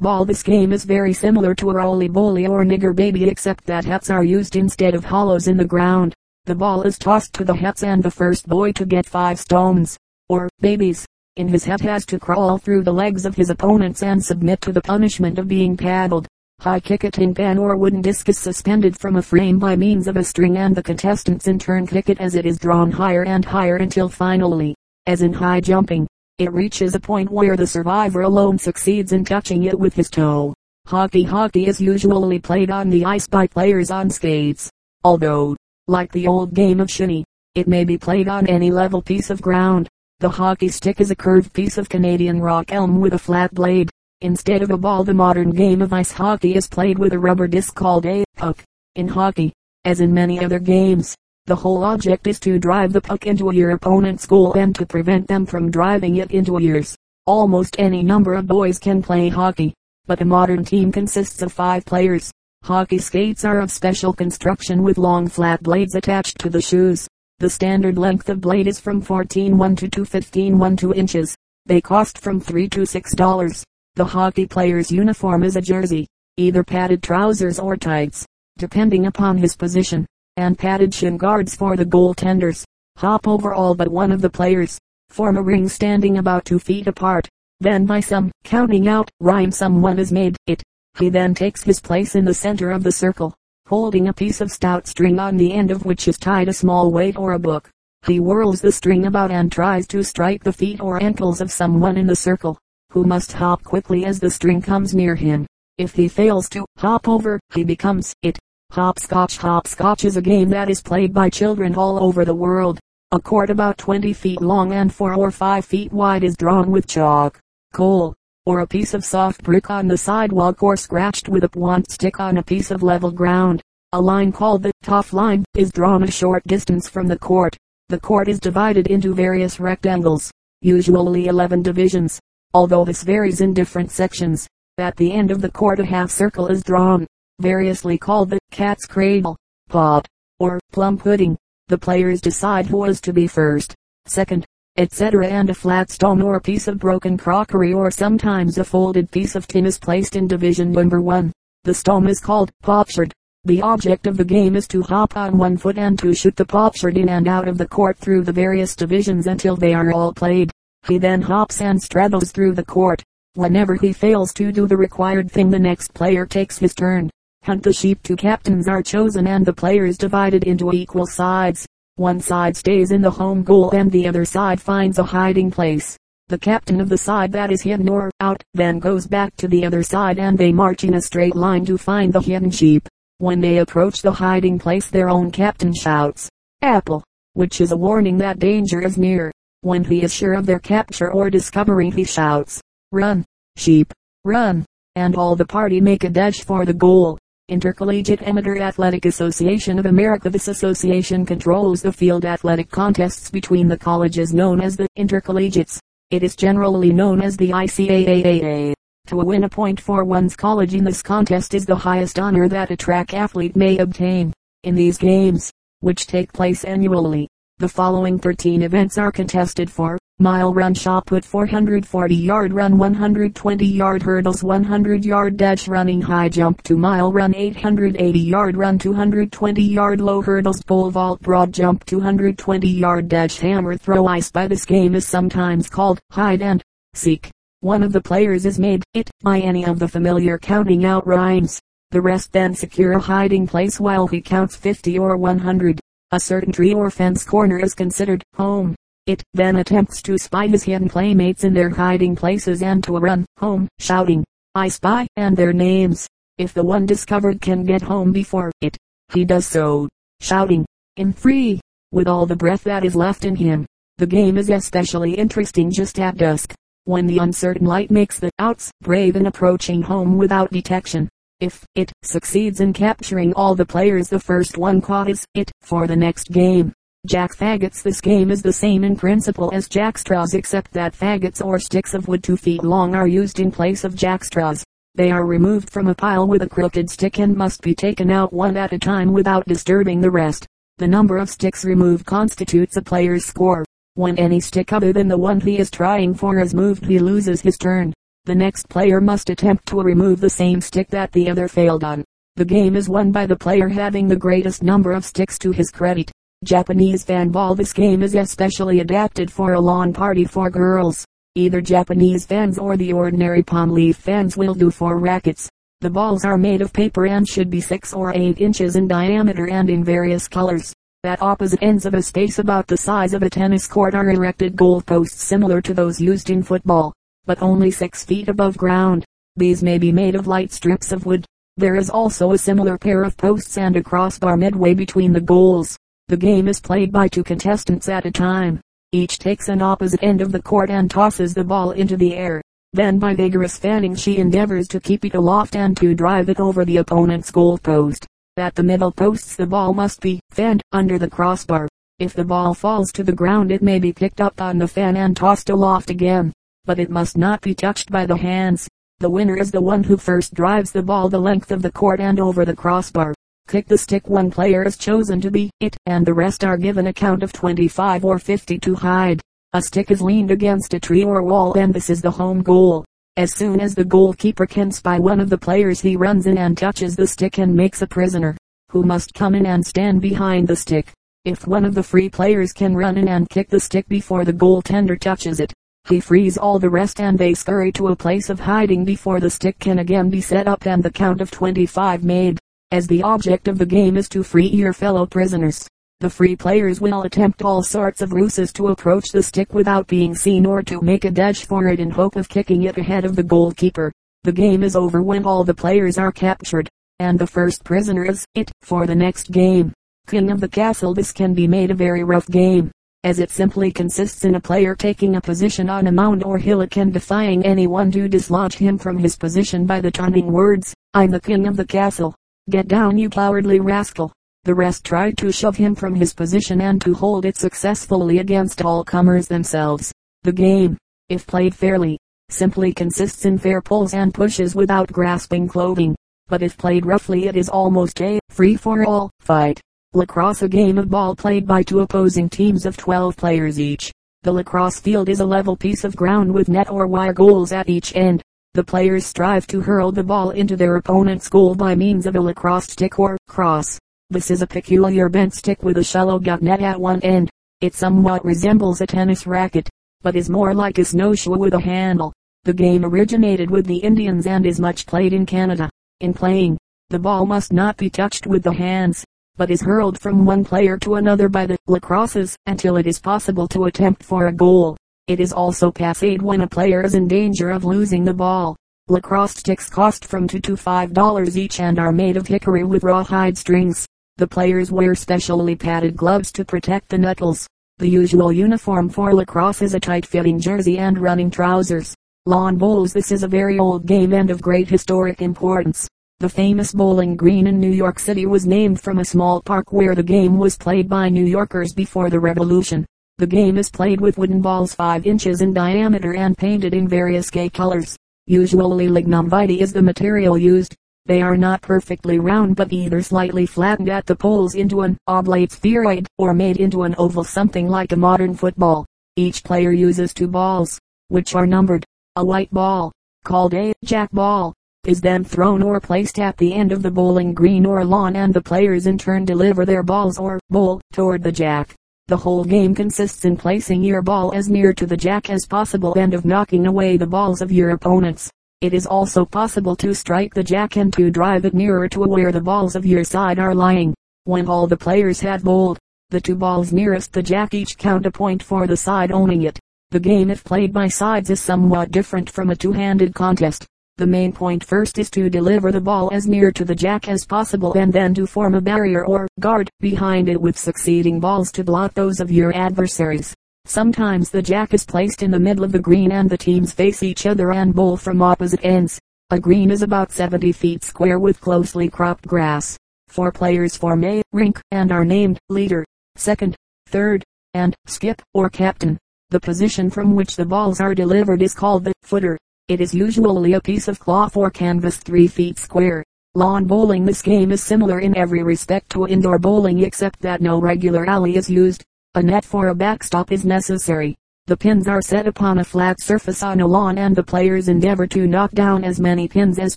ball. 0.00 0.24
This 0.24 0.42
game 0.42 0.72
is 0.72 0.84
very 0.84 1.12
similar 1.12 1.54
to 1.54 1.70
a 1.70 1.74
roly-poly 1.74 2.48
or 2.48 2.64
nigger 2.64 2.96
baby 2.96 3.28
except 3.28 3.64
that 3.66 3.84
hats 3.84 4.10
are 4.10 4.24
used 4.24 4.56
instead 4.56 4.96
of 4.96 5.04
hollows 5.04 5.46
in 5.46 5.56
the 5.56 5.64
ground. 5.64 6.16
The 6.46 6.54
ball 6.54 6.82
is 6.82 6.96
tossed 6.96 7.34
to 7.34 7.44
the 7.44 7.56
hats 7.56 7.82
and 7.82 8.00
the 8.00 8.10
first 8.10 8.46
boy 8.48 8.70
to 8.74 8.86
get 8.86 9.04
five 9.04 9.36
stones, 9.40 9.98
or 10.28 10.48
babies, 10.60 11.04
in 11.34 11.48
his 11.48 11.64
hat 11.64 11.80
has 11.80 12.06
to 12.06 12.20
crawl 12.20 12.56
through 12.56 12.84
the 12.84 12.92
legs 12.92 13.26
of 13.26 13.34
his 13.34 13.50
opponents 13.50 14.04
and 14.04 14.24
submit 14.24 14.60
to 14.60 14.70
the 14.70 14.80
punishment 14.80 15.40
of 15.40 15.48
being 15.48 15.76
paddled. 15.76 16.28
High 16.60 16.78
kick 16.78 17.02
a 17.02 17.10
tin 17.10 17.34
pan 17.34 17.58
or 17.58 17.76
wooden 17.76 18.00
disc 18.00 18.28
is 18.28 18.38
suspended 18.38 18.96
from 18.96 19.16
a 19.16 19.22
frame 19.22 19.58
by 19.58 19.74
means 19.74 20.06
of 20.06 20.16
a 20.16 20.22
string 20.22 20.56
and 20.56 20.72
the 20.72 20.84
contestants 20.84 21.48
in 21.48 21.58
turn 21.58 21.84
kick 21.84 22.08
it 22.10 22.20
as 22.20 22.36
it 22.36 22.46
is 22.46 22.60
drawn 22.60 22.92
higher 22.92 23.24
and 23.24 23.44
higher 23.44 23.78
until 23.78 24.08
finally, 24.08 24.76
as 25.06 25.22
in 25.22 25.32
high 25.32 25.60
jumping, 25.60 26.06
it 26.38 26.52
reaches 26.52 26.94
a 26.94 27.00
point 27.00 27.28
where 27.28 27.56
the 27.56 27.66
survivor 27.66 28.20
alone 28.20 28.56
succeeds 28.56 29.12
in 29.12 29.24
touching 29.24 29.64
it 29.64 29.76
with 29.76 29.94
his 29.94 30.08
toe. 30.08 30.54
Hockey 30.86 31.24
Hockey 31.24 31.66
is 31.66 31.80
usually 31.80 32.38
played 32.38 32.70
on 32.70 32.88
the 32.88 33.04
ice 33.04 33.26
by 33.26 33.48
players 33.48 33.90
on 33.90 34.10
skates. 34.10 34.70
Although, 35.02 35.56
like 35.88 36.10
the 36.10 36.26
old 36.26 36.52
game 36.52 36.80
of 36.80 36.90
shinny, 36.90 37.24
it 37.54 37.68
may 37.68 37.84
be 37.84 37.96
played 37.96 38.26
on 38.26 38.46
any 38.48 38.72
level 38.72 39.00
piece 39.00 39.30
of 39.30 39.40
ground. 39.40 39.88
The 40.18 40.28
hockey 40.28 40.68
stick 40.68 41.00
is 41.00 41.12
a 41.12 41.16
curved 41.16 41.52
piece 41.52 41.78
of 41.78 41.88
Canadian 41.88 42.40
rock 42.40 42.72
elm 42.72 43.00
with 43.00 43.14
a 43.14 43.18
flat 43.18 43.54
blade. 43.54 43.88
Instead 44.20 44.62
of 44.62 44.70
a 44.70 44.76
ball 44.76 45.04
the 45.04 45.14
modern 45.14 45.50
game 45.50 45.80
of 45.80 45.92
ice 45.92 46.10
hockey 46.10 46.56
is 46.56 46.66
played 46.66 46.98
with 46.98 47.12
a 47.12 47.18
rubber 47.18 47.46
disc 47.46 47.74
called 47.74 48.04
a 48.04 48.24
puck. 48.36 48.58
In 48.96 49.06
hockey, 49.06 49.52
as 49.84 50.00
in 50.00 50.12
many 50.12 50.42
other 50.44 50.58
games, 50.58 51.14
the 51.44 51.54
whole 51.54 51.84
object 51.84 52.26
is 52.26 52.40
to 52.40 52.58
drive 52.58 52.92
the 52.92 53.00
puck 53.00 53.24
into 53.24 53.52
your 53.54 53.70
opponent's 53.70 54.26
goal 54.26 54.54
and 54.54 54.74
to 54.74 54.86
prevent 54.86 55.28
them 55.28 55.46
from 55.46 55.70
driving 55.70 56.16
it 56.16 56.32
into 56.32 56.58
yours. 56.58 56.96
Almost 57.26 57.76
any 57.78 58.02
number 58.02 58.34
of 58.34 58.48
boys 58.48 58.80
can 58.80 59.02
play 59.02 59.28
hockey, 59.28 59.72
but 60.06 60.18
the 60.18 60.24
modern 60.24 60.64
team 60.64 60.90
consists 60.90 61.42
of 61.42 61.52
five 61.52 61.84
players. 61.84 62.32
Hockey 62.66 62.98
skates 62.98 63.44
are 63.44 63.60
of 63.60 63.70
special 63.70 64.12
construction 64.12 64.82
with 64.82 64.98
long 64.98 65.28
flat 65.28 65.62
blades 65.62 65.94
attached 65.94 66.40
to 66.40 66.50
the 66.50 66.60
shoes. 66.60 67.06
The 67.38 67.48
standard 67.48 67.96
length 67.96 68.28
of 68.28 68.40
blade 68.40 68.66
is 68.66 68.80
from 68.80 69.00
14.1 69.00 69.78
to 69.78 69.88
215.1 69.88 70.96
inches. 70.96 71.36
They 71.66 71.80
cost 71.80 72.18
from 72.18 72.40
3 72.40 72.68
to 72.70 72.84
6 72.84 73.12
dollars. 73.12 73.62
The 73.94 74.06
hockey 74.06 74.48
player's 74.48 74.90
uniform 74.90 75.44
is 75.44 75.54
a 75.54 75.60
jersey, 75.60 76.08
either 76.38 76.64
padded 76.64 77.04
trousers 77.04 77.60
or 77.60 77.76
tights, 77.76 78.26
depending 78.58 79.06
upon 79.06 79.38
his 79.38 79.54
position, 79.54 80.04
and 80.36 80.58
padded 80.58 80.92
shin 80.92 81.18
guards 81.18 81.54
for 81.54 81.76
the 81.76 81.86
goaltenders. 81.86 82.64
Hop 82.96 83.28
over 83.28 83.54
all 83.54 83.76
but 83.76 83.92
one 83.92 84.10
of 84.10 84.22
the 84.22 84.30
players. 84.38 84.76
Form 85.10 85.36
a 85.36 85.42
ring 85.42 85.68
standing 85.68 86.18
about 86.18 86.44
two 86.44 86.58
feet 86.58 86.88
apart. 86.88 87.28
Then 87.60 87.86
by 87.86 88.00
some, 88.00 88.32
counting 88.42 88.88
out, 88.88 89.08
rhyme 89.20 89.52
someone 89.52 90.00
is 90.00 90.10
made, 90.10 90.36
it. 90.48 90.64
He 90.98 91.10
then 91.10 91.34
takes 91.34 91.62
his 91.62 91.80
place 91.80 92.14
in 92.14 92.24
the 92.24 92.32
center 92.32 92.70
of 92.70 92.82
the 92.82 92.92
circle, 92.92 93.34
holding 93.66 94.08
a 94.08 94.12
piece 94.12 94.40
of 94.40 94.50
stout 94.50 94.86
string 94.86 95.18
on 95.18 95.36
the 95.36 95.52
end 95.52 95.70
of 95.70 95.84
which 95.84 96.08
is 96.08 96.16
tied 96.16 96.48
a 96.48 96.52
small 96.52 96.90
weight 96.90 97.18
or 97.18 97.32
a 97.32 97.38
book. 97.38 97.68
He 98.06 98.18
whirls 98.18 98.60
the 98.60 98.72
string 98.72 99.04
about 99.04 99.30
and 99.30 99.52
tries 99.52 99.86
to 99.88 100.02
strike 100.02 100.44
the 100.44 100.52
feet 100.52 100.80
or 100.80 101.02
ankles 101.02 101.40
of 101.40 101.50
someone 101.50 101.96
in 101.96 102.06
the 102.06 102.16
circle 102.16 102.58
who 102.92 103.04
must 103.04 103.32
hop 103.32 103.62
quickly 103.62 104.06
as 104.06 104.20
the 104.20 104.30
string 104.30 104.62
comes 104.62 104.94
near 104.94 105.14
him. 105.14 105.46
If 105.76 105.94
he 105.94 106.08
fails 106.08 106.48
to 106.50 106.64
hop 106.78 107.08
over, 107.08 107.38
he 107.52 107.62
becomes 107.62 108.14
it. 108.22 108.38
Hopscotch 108.72 109.36
Hopscotch 109.36 110.04
is 110.04 110.16
a 110.16 110.22
game 110.22 110.48
that 110.48 110.70
is 110.70 110.80
played 110.80 111.12
by 111.12 111.28
children 111.28 111.74
all 111.74 112.02
over 112.02 112.24
the 112.24 112.34
world. 112.34 112.80
A 113.12 113.20
court 113.20 113.50
about 113.50 113.76
20 113.76 114.14
feet 114.14 114.40
long 114.40 114.72
and 114.72 114.94
4 114.94 115.14
or 115.14 115.30
5 115.30 115.64
feet 115.64 115.92
wide 115.92 116.24
is 116.24 116.36
drawn 116.36 116.70
with 116.70 116.86
chalk, 116.86 117.38
coal, 117.74 118.14
or 118.46 118.60
a 118.60 118.66
piece 118.66 118.94
of 118.94 119.04
soft 119.04 119.42
brick 119.42 119.70
on 119.70 119.86
the 119.86 119.98
sidewalk 119.98 120.62
or 120.62 120.76
scratched 120.76 121.28
with 121.28 121.44
a 121.44 121.48
point 121.48 121.90
stick 121.90 122.18
on 122.18 122.38
a 122.38 122.42
piece 122.42 122.70
of 122.70 122.82
level 122.82 123.10
ground. 123.10 123.60
A 123.92 124.00
line 124.00 124.32
called 124.32 124.62
the 124.62 124.72
tough 124.82 125.12
line 125.12 125.44
is 125.54 125.70
drawn 125.70 126.02
a 126.02 126.10
short 126.10 126.42
distance 126.46 126.88
from 126.88 127.06
the 127.06 127.18
court. 127.18 127.56
The 127.88 128.00
court 128.00 128.28
is 128.28 128.40
divided 128.40 128.86
into 128.86 129.14
various 129.14 129.60
rectangles, 129.60 130.30
usually 130.62 131.26
11 131.26 131.62
divisions 131.62 132.20
although 132.56 132.86
this 132.86 133.02
varies 133.02 133.42
in 133.42 133.52
different 133.52 133.90
sections. 133.90 134.48
At 134.78 134.96
the 134.96 135.12
end 135.12 135.30
of 135.30 135.42
the 135.42 135.50
court 135.50 135.78
a 135.78 135.84
half 135.84 136.10
circle 136.10 136.46
is 136.46 136.62
drawn, 136.62 137.06
variously 137.38 137.98
called 137.98 138.30
the 138.30 138.38
cat's 138.50 138.86
cradle, 138.86 139.36
pot, 139.68 140.06
or 140.38 140.58
plum 140.72 140.96
pudding. 140.96 141.36
The 141.68 141.76
players 141.76 142.22
decide 142.22 142.64
who 142.64 142.84
is 142.84 143.02
to 143.02 143.12
be 143.12 143.26
first, 143.26 143.74
second, 144.06 144.46
etc. 144.78 145.26
and 145.26 145.50
a 145.50 145.54
flat 145.54 145.90
stone 145.90 146.20
or 146.20 146.38
piece 146.40 146.68
of 146.68 146.78
broken 146.78 147.16
crockery 147.16 147.72
or 147.72 147.90
sometimes 147.90 148.58
a 148.58 148.64
folded 148.64 149.10
piece 149.10 149.34
of 149.34 149.46
tin 149.46 149.66
is 149.66 149.78
placed 149.78 150.16
in 150.16 150.26
division 150.26 150.72
number 150.72 151.00
one. 151.00 151.32
The 151.64 151.74
stone 151.74 152.06
is 152.06 152.20
called 152.20 152.50
potsherd. 152.62 153.12
The 153.44 153.62
object 153.62 154.06
of 154.06 154.16
the 154.16 154.24
game 154.24 154.56
is 154.56 154.66
to 154.68 154.82
hop 154.82 155.16
on 155.16 155.38
one 155.38 155.56
foot 155.56 155.78
and 155.78 155.98
to 156.00 156.14
shoot 156.14 156.36
the 156.36 156.44
potsherd 156.44 156.98
in 156.98 157.08
and 157.08 157.28
out 157.28 157.48
of 157.48 157.58
the 157.58 157.68
court 157.68 157.96
through 157.96 158.24
the 158.24 158.32
various 158.32 158.74
divisions 158.74 159.26
until 159.26 159.56
they 159.56 159.72
are 159.72 159.92
all 159.92 160.12
played. 160.12 160.50
He 160.86 160.98
then 160.98 161.22
hops 161.22 161.60
and 161.60 161.80
straddles 161.80 162.32
through 162.32 162.54
the 162.54 162.64
court. 162.64 163.02
Whenever 163.34 163.74
he 163.74 163.92
fails 163.92 164.32
to 164.34 164.50
do 164.50 164.66
the 164.66 164.76
required 164.76 165.30
thing 165.30 165.50
the 165.50 165.58
next 165.58 165.94
player 165.94 166.26
takes 166.26 166.58
his 166.58 166.74
turn. 166.74 167.10
Hunt 167.44 167.62
the 167.62 167.72
sheep 167.72 168.02
two 168.02 168.16
captains 168.16 168.66
are 168.66 168.82
chosen 168.82 169.26
and 169.26 169.46
the 169.46 169.52
players 169.52 169.96
divided 169.96 170.44
into 170.44 170.72
equal 170.72 171.06
sides. 171.06 171.66
One 171.96 172.20
side 172.20 172.58
stays 172.58 172.90
in 172.90 173.00
the 173.00 173.10
home 173.10 173.42
goal 173.42 173.70
and 173.70 173.90
the 173.90 174.06
other 174.06 174.26
side 174.26 174.60
finds 174.60 174.98
a 174.98 175.02
hiding 175.02 175.50
place. 175.50 175.96
The 176.28 176.36
captain 176.36 176.78
of 176.78 176.90
the 176.90 176.98
side 176.98 177.32
that 177.32 177.50
is 177.50 177.62
hidden 177.62 177.88
or 177.88 178.10
out 178.20 178.42
then 178.52 178.78
goes 178.78 179.06
back 179.06 179.34
to 179.36 179.48
the 179.48 179.64
other 179.64 179.82
side 179.82 180.18
and 180.18 180.36
they 180.36 180.52
march 180.52 180.84
in 180.84 180.92
a 180.92 181.00
straight 181.00 181.34
line 181.34 181.64
to 181.64 181.78
find 181.78 182.12
the 182.12 182.20
hidden 182.20 182.50
sheep. 182.50 182.86
When 183.16 183.40
they 183.40 183.58
approach 183.58 184.02
the 184.02 184.12
hiding 184.12 184.58
place 184.58 184.88
their 184.88 185.08
own 185.08 185.30
captain 185.30 185.72
shouts, 185.72 186.28
Apple, 186.60 187.02
which 187.32 187.62
is 187.62 187.72
a 187.72 187.76
warning 187.78 188.18
that 188.18 188.40
danger 188.40 188.82
is 188.82 188.98
near. 188.98 189.32
When 189.62 189.82
he 189.82 190.02
is 190.02 190.12
sure 190.12 190.34
of 190.34 190.44
their 190.44 190.58
capture 190.58 191.10
or 191.10 191.30
discovery 191.30 191.88
he 191.88 192.04
shouts, 192.04 192.60
Run, 192.92 193.24
sheep, 193.56 193.90
run, 194.22 194.66
and 194.96 195.16
all 195.16 195.34
the 195.34 195.46
party 195.46 195.80
make 195.80 196.04
a 196.04 196.10
dash 196.10 196.44
for 196.44 196.66
the 196.66 196.74
goal. 196.74 197.18
Intercollegiate 197.48 198.22
Amateur 198.22 198.58
Athletic 198.58 199.04
Association 199.04 199.78
of 199.78 199.86
America 199.86 200.28
This 200.28 200.48
association 200.48 201.24
controls 201.24 201.80
the 201.80 201.92
field 201.92 202.24
athletic 202.24 202.68
contests 202.68 203.30
between 203.30 203.68
the 203.68 203.78
colleges 203.78 204.34
known 204.34 204.60
as 204.60 204.76
the 204.76 204.88
intercollegiates. 204.98 205.78
It 206.10 206.24
is 206.24 206.34
generally 206.34 206.92
known 206.92 207.22
as 207.22 207.36
the 207.36 207.50
ICAAA. 207.50 208.74
To 209.06 209.16
win 209.18 209.44
a 209.44 209.48
point 209.48 209.80
for 209.80 210.02
one's 210.02 210.34
college 210.34 210.74
in 210.74 210.82
this 210.82 211.02
contest 211.02 211.54
is 211.54 211.64
the 211.64 211.76
highest 211.76 212.18
honor 212.18 212.48
that 212.48 212.72
a 212.72 212.76
track 212.76 213.14
athlete 213.14 213.54
may 213.54 213.78
obtain. 213.78 214.32
In 214.64 214.74
these 214.74 214.98
games, 214.98 215.52
which 215.78 216.08
take 216.08 216.32
place 216.32 216.64
annually, 216.64 217.28
the 217.58 217.68
following 217.68 218.18
13 218.18 218.62
events 218.62 218.98
are 218.98 219.12
contested 219.12 219.70
for 219.70 219.98
mile 220.18 220.54
run 220.54 220.72
shot 220.72 221.04
put 221.04 221.22
440 221.26 222.14
yard 222.14 222.50
run 222.54 222.78
120 222.78 223.66
yard 223.66 224.02
hurdles 224.02 224.42
100 224.42 225.04
yard 225.04 225.36
dash 225.36 225.68
running 225.68 226.00
high 226.00 226.26
jump 226.26 226.62
2 226.62 226.78
mile 226.78 227.12
run 227.12 227.34
880 227.34 228.18
yard 228.18 228.56
run 228.56 228.78
220 228.78 229.62
yard 229.62 230.00
low 230.00 230.22
hurdles 230.22 230.62
pole 230.62 230.90
vault 230.90 231.20
broad 231.20 231.52
jump 231.52 231.84
220 231.84 232.66
yard 232.66 233.08
dash 233.08 233.36
hammer 233.40 233.76
throw 233.76 234.06
I 234.06 234.20
spy 234.20 234.48
this 234.48 234.64
game 234.64 234.94
is 234.94 235.06
sometimes 235.06 235.68
called 235.68 236.00
hide 236.10 236.40
and 236.40 236.62
seek. 236.94 237.30
One 237.60 237.82
of 237.82 237.92
the 237.92 238.00
players 238.00 238.46
is 238.46 238.58
made 238.58 238.84
it 238.94 239.10
by 239.20 239.40
any 239.40 239.66
of 239.66 239.78
the 239.78 239.88
familiar 239.88 240.38
counting 240.38 240.86
out 240.86 241.06
rhymes. 241.06 241.60
The 241.90 242.00
rest 242.00 242.32
then 242.32 242.54
secure 242.54 242.92
a 242.92 242.98
hiding 242.98 243.46
place 243.46 243.78
while 243.78 244.06
he 244.06 244.22
counts 244.22 244.56
50 244.56 244.98
or 244.98 245.18
100. 245.18 245.78
A 246.12 246.20
certain 246.20 246.52
tree 246.52 246.72
or 246.72 246.90
fence 246.90 247.22
corner 247.22 247.58
is 247.58 247.74
considered 247.74 248.22
home. 248.34 248.74
It 249.06 249.22
then 249.34 249.56
attempts 249.56 250.02
to 250.02 250.18
spy 250.18 250.48
his 250.48 250.64
hidden 250.64 250.88
playmates 250.88 251.44
in 251.44 251.54
their 251.54 251.70
hiding 251.70 252.16
places 252.16 252.60
and 252.60 252.82
to 252.82 252.98
run 252.98 253.24
home, 253.38 253.68
shouting, 253.78 254.24
I 254.56 254.66
spy, 254.66 255.06
and 255.14 255.36
their 255.36 255.52
names. 255.52 256.08
If 256.38 256.52
the 256.52 256.64
one 256.64 256.86
discovered 256.86 257.40
can 257.40 257.64
get 257.64 257.82
home 257.82 258.10
before 258.10 258.50
it, 258.60 258.76
he 259.12 259.24
does 259.24 259.46
so, 259.46 259.88
shouting, 260.20 260.66
in 260.96 261.12
free, 261.12 261.60
with 261.92 262.08
all 262.08 262.26
the 262.26 262.34
breath 262.34 262.64
that 262.64 262.84
is 262.84 262.96
left 262.96 263.24
in 263.24 263.36
him. 263.36 263.64
The 263.98 264.08
game 264.08 264.36
is 264.36 264.50
especially 264.50 265.14
interesting 265.14 265.70
just 265.70 266.00
at 266.00 266.16
dusk, 266.16 266.52
when 266.82 267.06
the 267.06 267.18
uncertain 267.18 267.66
light 267.66 267.92
makes 267.92 268.18
the 268.18 268.30
outs 268.40 268.72
brave 268.80 269.14
in 269.14 269.26
approaching 269.26 269.82
home 269.82 270.18
without 270.18 270.50
detection. 270.50 271.08
If 271.38 271.64
it 271.76 271.92
succeeds 272.02 272.60
in 272.60 272.72
capturing 272.72 273.34
all 273.34 273.54
the 273.54 273.66
players 273.66 274.08
the 274.08 274.18
first 274.18 274.58
one 274.58 274.80
caught 274.80 275.08
is 275.08 275.24
it 275.34 275.52
for 275.62 275.86
the 275.86 275.96
next 275.96 276.32
game. 276.32 276.72
Jack 277.06 277.36
faggots 277.36 277.84
This 277.84 278.00
game 278.00 278.32
is 278.32 278.42
the 278.42 278.52
same 278.52 278.82
in 278.82 278.96
principle 278.96 279.52
as 279.54 279.68
jackstraws 279.68 280.34
except 280.34 280.72
that 280.72 280.92
faggots 280.92 281.44
or 281.44 281.60
sticks 281.60 281.94
of 281.94 282.08
wood 282.08 282.24
two 282.24 282.36
feet 282.36 282.64
long 282.64 282.96
are 282.96 283.06
used 283.06 283.38
in 283.38 283.52
place 283.52 283.84
of 283.84 283.94
jackstraws. 283.94 284.64
They 284.96 285.12
are 285.12 285.24
removed 285.24 285.70
from 285.70 285.86
a 285.86 285.94
pile 285.94 286.26
with 286.26 286.42
a 286.42 286.48
crooked 286.48 286.90
stick 286.90 287.20
and 287.20 287.36
must 287.36 287.62
be 287.62 287.76
taken 287.76 288.10
out 288.10 288.32
one 288.32 288.56
at 288.56 288.72
a 288.72 288.78
time 288.78 289.12
without 289.12 289.46
disturbing 289.46 290.00
the 290.00 290.10
rest. 290.10 290.48
The 290.78 290.88
number 290.88 291.16
of 291.16 291.30
sticks 291.30 291.64
removed 291.64 292.06
constitutes 292.06 292.76
a 292.76 292.82
player's 292.82 293.24
score. 293.24 293.64
When 293.94 294.18
any 294.18 294.40
stick 294.40 294.72
other 294.72 294.92
than 294.92 295.06
the 295.06 295.16
one 295.16 295.38
he 295.38 295.60
is 295.60 295.70
trying 295.70 296.12
for 296.12 296.40
is 296.40 296.54
moved 296.54 296.86
he 296.86 296.98
loses 296.98 297.40
his 297.40 297.56
turn. 297.56 297.92
The 298.24 298.34
next 298.34 298.68
player 298.68 299.00
must 299.00 299.30
attempt 299.30 299.66
to 299.68 299.80
remove 299.80 300.20
the 300.20 300.28
same 300.28 300.60
stick 300.60 300.88
that 300.88 301.12
the 301.12 301.30
other 301.30 301.46
failed 301.46 301.84
on. 301.84 302.04
The 302.34 302.44
game 302.44 302.74
is 302.74 302.88
won 302.88 303.12
by 303.12 303.26
the 303.26 303.36
player 303.36 303.68
having 303.68 304.08
the 304.08 304.16
greatest 304.16 304.64
number 304.64 304.90
of 304.90 305.04
sticks 305.04 305.38
to 305.38 305.52
his 305.52 305.70
credit. 305.70 306.10
Japanese 306.44 307.02
fan 307.02 307.30
ball 307.30 307.54
This 307.54 307.72
game 307.72 308.02
is 308.02 308.14
especially 308.14 308.80
adapted 308.80 309.32
for 309.32 309.54
a 309.54 309.60
lawn 309.60 309.94
party 309.94 310.26
for 310.26 310.50
girls. 310.50 311.02
Either 311.34 311.62
Japanese 311.62 312.26
fans 312.26 312.58
or 312.58 312.76
the 312.76 312.92
ordinary 312.92 313.42
palm 313.42 313.70
leaf 313.70 313.96
fans 313.96 314.36
will 314.36 314.52
do 314.52 314.70
for 314.70 314.98
rackets. 314.98 315.48
The 315.80 315.88
balls 315.88 316.26
are 316.26 316.36
made 316.36 316.60
of 316.60 316.74
paper 316.74 317.06
and 317.06 317.26
should 317.26 317.48
be 317.48 317.62
6 317.62 317.94
or 317.94 318.14
8 318.14 318.38
inches 318.38 318.76
in 318.76 318.86
diameter 318.86 319.48
and 319.48 319.70
in 319.70 319.82
various 319.82 320.28
colors. 320.28 320.74
At 321.04 321.22
opposite 321.22 321.62
ends 321.62 321.86
of 321.86 321.94
a 321.94 322.02
space 322.02 322.38
about 322.38 322.66
the 322.66 322.76
size 322.76 323.14
of 323.14 323.22
a 323.22 323.30
tennis 323.30 323.66
court 323.66 323.94
are 323.94 324.10
erected 324.10 324.56
goal 324.56 324.82
posts 324.82 325.24
similar 325.24 325.62
to 325.62 325.72
those 325.72 326.02
used 326.02 326.28
in 326.28 326.42
football, 326.42 326.92
but 327.24 327.40
only 327.40 327.70
6 327.70 328.04
feet 328.04 328.28
above 328.28 328.58
ground. 328.58 329.06
These 329.36 329.62
may 329.62 329.78
be 329.78 329.90
made 329.90 330.14
of 330.14 330.26
light 330.26 330.52
strips 330.52 330.92
of 330.92 331.06
wood. 331.06 331.24
There 331.56 331.76
is 331.76 331.88
also 331.88 332.32
a 332.32 332.38
similar 332.38 332.76
pair 332.76 333.04
of 333.04 333.16
posts 333.16 333.56
and 333.56 333.74
a 333.74 333.82
crossbar 333.82 334.36
midway 334.36 334.74
between 334.74 335.14
the 335.14 335.20
goals. 335.20 335.78
The 336.08 336.16
game 336.16 336.46
is 336.46 336.60
played 336.60 336.92
by 336.92 337.08
two 337.08 337.24
contestants 337.24 337.88
at 337.88 338.06
a 338.06 338.12
time. 338.12 338.60
Each 338.92 339.18
takes 339.18 339.48
an 339.48 339.60
opposite 339.60 340.04
end 340.04 340.20
of 340.20 340.30
the 340.30 340.40
court 340.40 340.70
and 340.70 340.88
tosses 340.88 341.34
the 341.34 341.42
ball 341.42 341.72
into 341.72 341.96
the 341.96 342.14
air. 342.14 342.40
Then 342.72 343.00
by 343.00 343.12
vigorous 343.12 343.58
fanning 343.58 343.96
she 343.96 344.18
endeavors 344.18 344.68
to 344.68 344.78
keep 344.78 345.04
it 345.04 345.16
aloft 345.16 345.56
and 345.56 345.76
to 345.78 345.96
drive 345.96 346.28
it 346.28 346.38
over 346.38 346.64
the 346.64 346.76
opponent's 346.76 347.32
goal 347.32 347.58
post. 347.58 348.06
At 348.36 348.54
the 348.54 348.62
middle 348.62 348.92
posts 348.92 349.34
the 349.34 349.48
ball 349.48 349.74
must 349.74 350.00
be 350.00 350.20
fanned 350.30 350.62
under 350.70 350.96
the 350.96 351.10
crossbar. 351.10 351.66
If 351.98 352.14
the 352.14 352.24
ball 352.24 352.54
falls 352.54 352.92
to 352.92 353.02
the 353.02 353.10
ground 353.10 353.50
it 353.50 353.60
may 353.60 353.80
be 353.80 353.92
picked 353.92 354.20
up 354.20 354.40
on 354.40 354.58
the 354.58 354.68
fan 354.68 354.96
and 354.96 355.16
tossed 355.16 355.50
aloft 355.50 355.90
again. 355.90 356.32
But 356.64 356.78
it 356.78 356.88
must 356.88 357.16
not 357.16 357.40
be 357.40 357.52
touched 357.52 357.90
by 357.90 358.06
the 358.06 358.16
hands. 358.16 358.68
The 359.00 359.10
winner 359.10 359.36
is 359.36 359.50
the 359.50 359.60
one 359.60 359.82
who 359.82 359.96
first 359.96 360.34
drives 360.34 360.70
the 360.70 360.84
ball 360.84 361.08
the 361.08 361.18
length 361.18 361.50
of 361.50 361.62
the 361.62 361.72
court 361.72 361.98
and 361.98 362.20
over 362.20 362.44
the 362.44 362.54
crossbar. 362.54 363.12
Kick 363.48 363.68
the 363.68 363.78
stick 363.78 364.08
one 364.08 364.28
player 364.28 364.64
is 364.64 364.76
chosen 364.76 365.20
to 365.20 365.30
be 365.30 365.50
it 365.60 365.76
and 365.86 366.04
the 366.04 366.12
rest 366.12 366.42
are 366.42 366.56
given 366.56 366.88
a 366.88 366.92
count 366.92 367.22
of 367.22 367.32
25 367.32 368.04
or 368.04 368.18
50 368.18 368.58
to 368.58 368.74
hide. 368.74 369.20
A 369.52 369.62
stick 369.62 369.92
is 369.92 370.02
leaned 370.02 370.32
against 370.32 370.74
a 370.74 370.80
tree 370.80 371.04
or 371.04 371.22
wall 371.22 371.56
and 371.56 371.72
this 371.72 371.88
is 371.88 372.02
the 372.02 372.10
home 372.10 372.42
goal. 372.42 372.84
As 373.16 373.32
soon 373.32 373.60
as 373.60 373.76
the 373.76 373.84
goalkeeper 373.84 374.46
can 374.46 374.72
spy 374.72 374.98
one 374.98 375.20
of 375.20 375.30
the 375.30 375.38
players 375.38 375.80
he 375.80 375.94
runs 375.94 376.26
in 376.26 376.36
and 376.38 376.58
touches 376.58 376.96
the 376.96 377.06
stick 377.06 377.38
and 377.38 377.54
makes 377.54 377.82
a 377.82 377.86
prisoner, 377.86 378.36
who 378.70 378.82
must 378.82 379.14
come 379.14 379.36
in 379.36 379.46
and 379.46 379.64
stand 379.64 380.00
behind 380.00 380.48
the 380.48 380.56
stick. 380.56 380.90
If 381.24 381.46
one 381.46 381.64
of 381.64 381.76
the 381.76 381.84
free 381.84 382.08
players 382.08 382.52
can 382.52 382.74
run 382.74 382.98
in 382.98 383.06
and 383.06 383.30
kick 383.30 383.48
the 383.48 383.60
stick 383.60 383.86
before 383.86 384.24
the 384.24 384.32
goaltender 384.32 384.98
touches 384.98 385.38
it, 385.38 385.52
he 385.88 386.00
frees 386.00 386.36
all 386.36 386.58
the 386.58 386.68
rest 386.68 386.98
and 386.98 387.16
they 387.16 387.32
scurry 387.32 387.70
to 387.72 387.88
a 387.88 387.96
place 387.96 388.28
of 388.28 388.40
hiding 388.40 388.84
before 388.84 389.20
the 389.20 389.30
stick 389.30 389.56
can 389.60 389.78
again 389.78 390.10
be 390.10 390.20
set 390.20 390.48
up 390.48 390.66
and 390.66 390.82
the 390.82 390.90
count 390.90 391.20
of 391.20 391.30
25 391.30 392.02
made 392.02 392.40
as 392.72 392.86
the 392.88 393.02
object 393.02 393.46
of 393.46 393.58
the 393.58 393.66
game 393.66 393.96
is 393.96 394.08
to 394.08 394.24
free 394.24 394.48
your 394.48 394.72
fellow 394.72 395.06
prisoners. 395.06 395.68
The 396.00 396.10
free 396.10 396.34
players 396.34 396.80
will 396.80 397.02
attempt 397.02 397.42
all 397.42 397.62
sorts 397.62 398.02
of 398.02 398.12
ruses 398.12 398.52
to 398.54 398.68
approach 398.68 399.10
the 399.10 399.22
stick 399.22 399.54
without 399.54 399.86
being 399.86 400.14
seen 400.14 400.44
or 400.44 400.62
to 400.64 400.80
make 400.80 401.04
a 401.04 401.10
dash 401.10 401.46
for 401.46 401.68
it 401.68 401.78
in 401.78 401.90
hope 401.90 402.16
of 402.16 402.28
kicking 402.28 402.64
it 402.64 402.76
ahead 402.76 403.04
of 403.04 403.14
the 403.14 403.22
goalkeeper. 403.22 403.92
The 404.24 404.32
game 404.32 404.62
is 404.64 404.74
over 404.74 405.00
when 405.00 405.24
all 405.24 405.44
the 405.44 405.54
players 405.54 405.96
are 405.96 406.10
captured, 406.10 406.68
and 406.98 407.18
the 407.18 407.26
first 407.26 407.62
prisoner 407.64 408.04
is 408.04 408.24
it 408.34 408.50
for 408.62 408.86
the 408.86 408.94
next 408.94 409.30
game. 409.30 409.72
King 410.08 410.30
of 410.30 410.40
the 410.40 410.48
castle 410.48 410.92
This 410.92 411.12
can 411.12 411.34
be 411.34 411.46
made 411.46 411.70
a 411.70 411.74
very 411.74 412.02
rough 412.02 412.26
game, 412.26 412.72
as 413.04 413.20
it 413.20 413.30
simply 413.30 413.70
consists 413.70 414.24
in 414.24 414.34
a 414.34 414.40
player 414.40 414.74
taking 414.74 415.14
a 415.14 415.20
position 415.20 415.70
on 415.70 415.86
a 415.86 415.92
mound 415.92 416.24
or 416.24 416.38
hillock 416.38 416.76
and 416.76 416.92
defying 416.92 417.46
anyone 417.46 417.92
to 417.92 418.08
dislodge 418.08 418.56
him 418.56 418.76
from 418.76 418.98
his 418.98 419.16
position 419.16 419.64
by 419.64 419.80
the 419.80 419.90
taunting 419.92 420.32
words, 420.32 420.74
I'm 420.92 421.12
the 421.12 421.20
king 421.20 421.46
of 421.46 421.56
the 421.56 421.64
castle. 421.64 422.16
Get 422.48 422.68
down 422.68 422.96
you 422.96 423.10
cowardly 423.10 423.58
rascal. 423.58 424.12
The 424.44 424.54
rest 424.54 424.84
tried 424.84 425.18
to 425.18 425.32
shove 425.32 425.56
him 425.56 425.74
from 425.74 425.96
his 425.96 426.14
position 426.14 426.60
and 426.60 426.80
to 426.82 426.94
hold 426.94 427.24
it 427.24 427.36
successfully 427.36 428.18
against 428.18 428.62
all 428.62 428.84
comers 428.84 429.26
themselves. 429.26 429.92
The 430.22 430.30
game, 430.30 430.78
if 431.08 431.26
played 431.26 431.56
fairly, 431.56 431.98
simply 432.28 432.72
consists 432.72 433.24
in 433.24 433.36
fair 433.36 433.60
pulls 433.60 433.94
and 433.94 434.14
pushes 434.14 434.54
without 434.54 434.92
grasping 434.92 435.48
clothing. 435.48 435.96
But 436.28 436.40
if 436.40 436.56
played 436.56 436.86
roughly 436.86 437.26
it 437.26 437.36
is 437.36 437.48
almost 437.48 438.00
a 438.00 438.20
free-for-all 438.30 439.10
fight. 439.18 439.60
Lacrosse 439.92 440.42
a 440.42 440.48
game 440.48 440.78
of 440.78 440.88
ball 440.88 441.16
played 441.16 441.48
by 441.48 441.64
two 441.64 441.80
opposing 441.80 442.28
teams 442.28 442.64
of 442.64 442.76
12 442.76 443.16
players 443.16 443.58
each. 443.58 443.90
The 444.22 444.30
lacrosse 444.30 444.78
field 444.78 445.08
is 445.08 445.18
a 445.18 445.26
level 445.26 445.56
piece 445.56 445.82
of 445.82 445.96
ground 445.96 446.32
with 446.32 446.48
net 446.48 446.70
or 446.70 446.86
wire 446.86 447.12
goals 447.12 447.50
at 447.50 447.68
each 447.68 447.96
end. 447.96 448.22
The 448.56 448.64
players 448.64 449.04
strive 449.04 449.46
to 449.48 449.60
hurl 449.60 449.92
the 449.92 450.02
ball 450.02 450.30
into 450.30 450.56
their 450.56 450.76
opponent's 450.76 451.28
goal 451.28 451.54
by 451.54 451.74
means 451.74 452.06
of 452.06 452.16
a 452.16 452.20
lacrosse 452.22 452.64
stick 452.64 452.98
or 452.98 453.18
cross. 453.28 453.78
This 454.08 454.30
is 454.30 454.40
a 454.40 454.46
peculiar 454.46 455.10
bent 455.10 455.34
stick 455.34 455.62
with 455.62 455.76
a 455.76 455.84
shallow 455.84 456.18
gut 456.18 456.40
net 456.40 456.62
at 456.62 456.80
one 456.80 457.02
end. 457.02 457.28
It 457.60 457.74
somewhat 457.74 458.24
resembles 458.24 458.80
a 458.80 458.86
tennis 458.86 459.26
racket, 459.26 459.68
but 460.00 460.16
is 460.16 460.30
more 460.30 460.54
like 460.54 460.78
a 460.78 460.86
snowshoe 460.86 461.36
with 461.36 461.52
a 461.52 461.60
handle. 461.60 462.14
The 462.44 462.54
game 462.54 462.82
originated 462.82 463.50
with 463.50 463.66
the 463.66 463.76
Indians 463.76 464.26
and 464.26 464.46
is 464.46 464.58
much 464.58 464.86
played 464.86 465.12
in 465.12 465.26
Canada. 465.26 465.68
In 466.00 466.14
playing, 466.14 466.56
the 466.88 466.98
ball 466.98 467.26
must 467.26 467.52
not 467.52 467.76
be 467.76 467.90
touched 467.90 468.26
with 468.26 468.42
the 468.42 468.54
hands, 468.54 469.04
but 469.36 469.50
is 469.50 469.60
hurled 469.60 470.00
from 470.00 470.24
one 470.24 470.46
player 470.46 470.78
to 470.78 470.94
another 470.94 471.28
by 471.28 471.44
the 471.44 471.58
lacrosses 471.68 472.34
until 472.46 472.78
it 472.78 472.86
is 472.86 473.00
possible 473.00 473.46
to 473.48 473.64
attempt 473.64 474.02
for 474.02 474.28
a 474.28 474.32
goal. 474.32 474.78
It 475.08 475.20
is 475.20 475.32
also 475.32 475.70
passed 475.70 476.20
when 476.20 476.40
a 476.40 476.48
player 476.48 476.82
is 476.82 476.96
in 476.96 477.06
danger 477.06 477.50
of 477.50 477.64
losing 477.64 478.04
the 478.04 478.12
ball. 478.12 478.56
Lacrosse 478.88 479.36
sticks 479.36 479.70
cost 479.70 480.04
from 480.04 480.26
2 480.26 480.40
to 480.40 480.56
5 480.56 480.92
dollars 480.92 481.38
each 481.38 481.60
and 481.60 481.78
are 481.78 481.92
made 481.92 482.16
of 482.16 482.26
hickory 482.26 482.64
with 482.64 482.82
rawhide 482.82 483.38
strings. 483.38 483.86
The 484.16 484.26
players 484.26 484.72
wear 484.72 484.96
specially 484.96 485.54
padded 485.54 485.96
gloves 485.96 486.32
to 486.32 486.44
protect 486.44 486.88
the 486.88 486.98
knuckles. 486.98 487.46
The 487.78 487.88
usual 487.88 488.32
uniform 488.32 488.88
for 488.88 489.14
lacrosse 489.14 489.62
is 489.62 489.74
a 489.74 489.80
tight-fitting 489.80 490.40
jersey 490.40 490.78
and 490.78 490.98
running 490.98 491.30
trousers. 491.30 491.94
Lawn 492.24 492.56
bowls 492.56 492.92
This 492.92 493.12
is 493.12 493.22
a 493.22 493.28
very 493.28 493.60
old 493.60 493.86
game 493.86 494.12
and 494.12 494.28
of 494.28 494.42
great 494.42 494.66
historic 494.66 495.22
importance. 495.22 495.86
The 496.18 496.28
famous 496.28 496.72
Bowling 496.72 497.14
Green 497.14 497.46
in 497.46 497.60
New 497.60 497.70
York 497.70 498.00
City 498.00 498.26
was 498.26 498.44
named 498.44 498.80
from 498.80 498.98
a 498.98 499.04
small 499.04 499.40
park 499.40 499.72
where 499.72 499.94
the 499.94 500.02
game 500.02 500.36
was 500.36 500.56
played 500.56 500.88
by 500.88 501.10
New 501.10 501.26
Yorkers 501.26 501.72
before 501.72 502.10
the 502.10 502.18
Revolution. 502.18 502.84
The 503.18 503.26
game 503.26 503.56
is 503.56 503.70
played 503.70 503.98
with 503.98 504.18
wooden 504.18 504.42
balls 504.42 504.74
5 504.74 505.06
inches 505.06 505.40
in 505.40 505.54
diameter 505.54 506.14
and 506.14 506.36
painted 506.36 506.74
in 506.74 506.86
various 506.86 507.30
gay 507.30 507.48
colors. 507.48 507.96
Usually 508.26 508.88
lignum 508.88 509.30
vitae 509.30 509.58
is 509.58 509.72
the 509.72 509.80
material 509.80 510.36
used. 510.36 510.76
They 511.06 511.22
are 511.22 511.38
not 511.38 511.62
perfectly 511.62 512.18
round 512.18 512.56
but 512.56 512.74
either 512.74 513.00
slightly 513.00 513.46
flattened 513.46 513.88
at 513.88 514.04
the 514.04 514.14
poles 514.14 514.54
into 514.54 514.82
an 514.82 514.98
oblate 515.06 515.52
spheroid 515.52 516.06
or 516.18 516.34
made 516.34 516.58
into 516.58 516.82
an 516.82 516.94
oval 516.98 517.24
something 517.24 517.66
like 517.66 517.92
a 517.92 517.96
modern 517.96 518.34
football. 518.34 518.84
Each 519.16 519.42
player 519.42 519.72
uses 519.72 520.12
two 520.12 520.28
balls, 520.28 520.78
which 521.08 521.34
are 521.34 521.46
numbered. 521.46 521.86
A 522.16 522.24
white 522.24 522.50
ball, 522.50 522.92
called 523.24 523.54
a 523.54 523.72
jack 523.82 524.10
ball, 524.12 524.52
is 524.84 525.00
then 525.00 525.24
thrown 525.24 525.62
or 525.62 525.80
placed 525.80 526.18
at 526.18 526.36
the 526.36 526.52
end 526.52 526.70
of 526.70 526.82
the 526.82 526.90
bowling 526.90 527.32
green 527.32 527.64
or 527.64 527.82
lawn 527.82 528.14
and 528.14 528.34
the 528.34 528.42
players 528.42 528.86
in 528.86 528.98
turn 528.98 529.24
deliver 529.24 529.64
their 529.64 529.82
balls 529.82 530.18
or 530.18 530.38
bowl 530.50 530.82
toward 530.92 531.22
the 531.22 531.32
jack. 531.32 531.74
The 532.08 532.16
whole 532.16 532.44
game 532.44 532.72
consists 532.72 533.24
in 533.24 533.36
placing 533.36 533.82
your 533.82 534.00
ball 534.00 534.32
as 534.32 534.48
near 534.48 534.72
to 534.74 534.86
the 534.86 534.96
jack 534.96 535.28
as 535.28 535.44
possible 535.44 535.92
and 535.94 536.14
of 536.14 536.24
knocking 536.24 536.68
away 536.68 536.96
the 536.96 537.06
balls 537.06 537.42
of 537.42 537.50
your 537.50 537.70
opponents. 537.70 538.30
It 538.60 538.72
is 538.72 538.86
also 538.86 539.24
possible 539.24 539.74
to 539.74 539.92
strike 539.92 540.32
the 540.32 540.44
jack 540.44 540.76
and 540.76 540.92
to 540.92 541.10
drive 541.10 541.44
it 541.44 541.52
nearer 541.52 541.88
to 541.88 541.98
where 541.98 542.30
the 542.30 542.40
balls 542.40 542.76
of 542.76 542.86
your 542.86 543.02
side 543.02 543.40
are 543.40 543.56
lying. 543.56 543.92
When 544.22 544.46
all 544.46 544.68
the 544.68 544.76
players 544.76 545.18
have 545.22 545.42
bowled, 545.42 545.80
the 546.10 546.20
two 546.20 546.36
balls 546.36 546.72
nearest 546.72 547.12
the 547.12 547.24
jack 547.24 547.54
each 547.54 547.76
count 547.76 548.06
a 548.06 548.12
point 548.12 548.40
for 548.40 548.68
the 548.68 548.76
side 548.76 549.10
owning 549.10 549.42
it. 549.42 549.58
The 549.90 549.98
game 549.98 550.30
if 550.30 550.44
played 550.44 550.72
by 550.72 550.86
sides 550.86 551.30
is 551.30 551.40
somewhat 551.40 551.90
different 551.90 552.30
from 552.30 552.50
a 552.50 552.56
two-handed 552.56 553.16
contest. 553.16 553.66
The 553.98 554.06
main 554.06 554.30
point 554.30 554.62
first 554.62 554.98
is 554.98 555.08
to 555.12 555.30
deliver 555.30 555.72
the 555.72 555.80
ball 555.80 556.10
as 556.12 556.26
near 556.26 556.52
to 556.52 556.66
the 556.66 556.74
jack 556.74 557.08
as 557.08 557.24
possible 557.24 557.72
and 557.72 557.90
then 557.90 558.12
to 558.12 558.26
form 558.26 558.54
a 558.54 558.60
barrier 558.60 559.06
or 559.06 559.26
guard 559.40 559.70
behind 559.80 560.28
it 560.28 560.38
with 560.38 560.58
succeeding 560.58 561.18
balls 561.18 561.50
to 561.52 561.64
block 561.64 561.94
those 561.94 562.20
of 562.20 562.30
your 562.30 562.54
adversaries. 562.54 563.34
Sometimes 563.64 564.28
the 564.28 564.42
jack 564.42 564.74
is 564.74 564.84
placed 564.84 565.22
in 565.22 565.30
the 565.30 565.40
middle 565.40 565.64
of 565.64 565.72
the 565.72 565.78
green 565.78 566.12
and 566.12 566.28
the 566.28 566.36
teams 566.36 566.74
face 566.74 567.02
each 567.02 567.24
other 567.24 567.52
and 567.52 567.74
bowl 567.74 567.96
from 567.96 568.20
opposite 568.20 568.62
ends. 568.62 569.00
A 569.30 569.40
green 569.40 569.70
is 569.70 569.80
about 569.80 570.12
70 570.12 570.52
feet 570.52 570.84
square 570.84 571.18
with 571.18 571.40
closely 571.40 571.88
cropped 571.88 572.26
grass. 572.26 572.76
Four 573.08 573.32
players 573.32 573.78
form 573.78 574.04
a 574.04 574.20
rink 574.30 574.60
and 574.72 574.92
are 574.92 575.06
named 575.06 575.38
leader, 575.48 575.86
second, 576.16 576.54
third, 576.86 577.24
and 577.54 577.74
skip 577.86 578.20
or 578.34 578.50
captain. 578.50 578.98
The 579.30 579.40
position 579.40 579.88
from 579.88 580.14
which 580.14 580.36
the 580.36 580.44
balls 580.44 580.82
are 580.82 580.94
delivered 580.94 581.40
is 581.40 581.54
called 581.54 581.84
the 581.84 581.94
footer. 582.02 582.36
It 582.68 582.80
is 582.80 582.92
usually 582.92 583.52
a 583.52 583.60
piece 583.60 583.86
of 583.86 584.00
cloth 584.00 584.36
or 584.36 584.50
canvas 584.50 584.96
3 584.96 585.28
feet 585.28 585.56
square. 585.56 586.02
Lawn 586.34 586.64
bowling 586.64 587.04
This 587.04 587.22
game 587.22 587.52
is 587.52 587.62
similar 587.62 588.00
in 588.00 588.16
every 588.16 588.42
respect 588.42 588.90
to 588.90 589.06
indoor 589.06 589.38
bowling 589.38 589.84
except 589.84 590.18
that 590.22 590.40
no 590.40 590.60
regular 590.60 591.08
alley 591.08 591.36
is 591.36 591.48
used. 591.48 591.84
A 592.16 592.22
net 592.22 592.44
for 592.44 592.66
a 592.66 592.74
backstop 592.74 593.30
is 593.30 593.44
necessary. 593.44 594.16
The 594.48 594.56
pins 594.56 594.88
are 594.88 595.00
set 595.00 595.28
upon 595.28 595.58
a 595.58 595.64
flat 595.64 596.00
surface 596.00 596.42
on 596.42 596.60
a 596.60 596.66
lawn 596.66 596.98
and 596.98 597.14
the 597.14 597.22
players 597.22 597.68
endeavor 597.68 598.04
to 598.08 598.26
knock 598.26 598.50
down 598.50 598.82
as 598.82 598.98
many 598.98 599.28
pins 599.28 599.60
as 599.60 599.76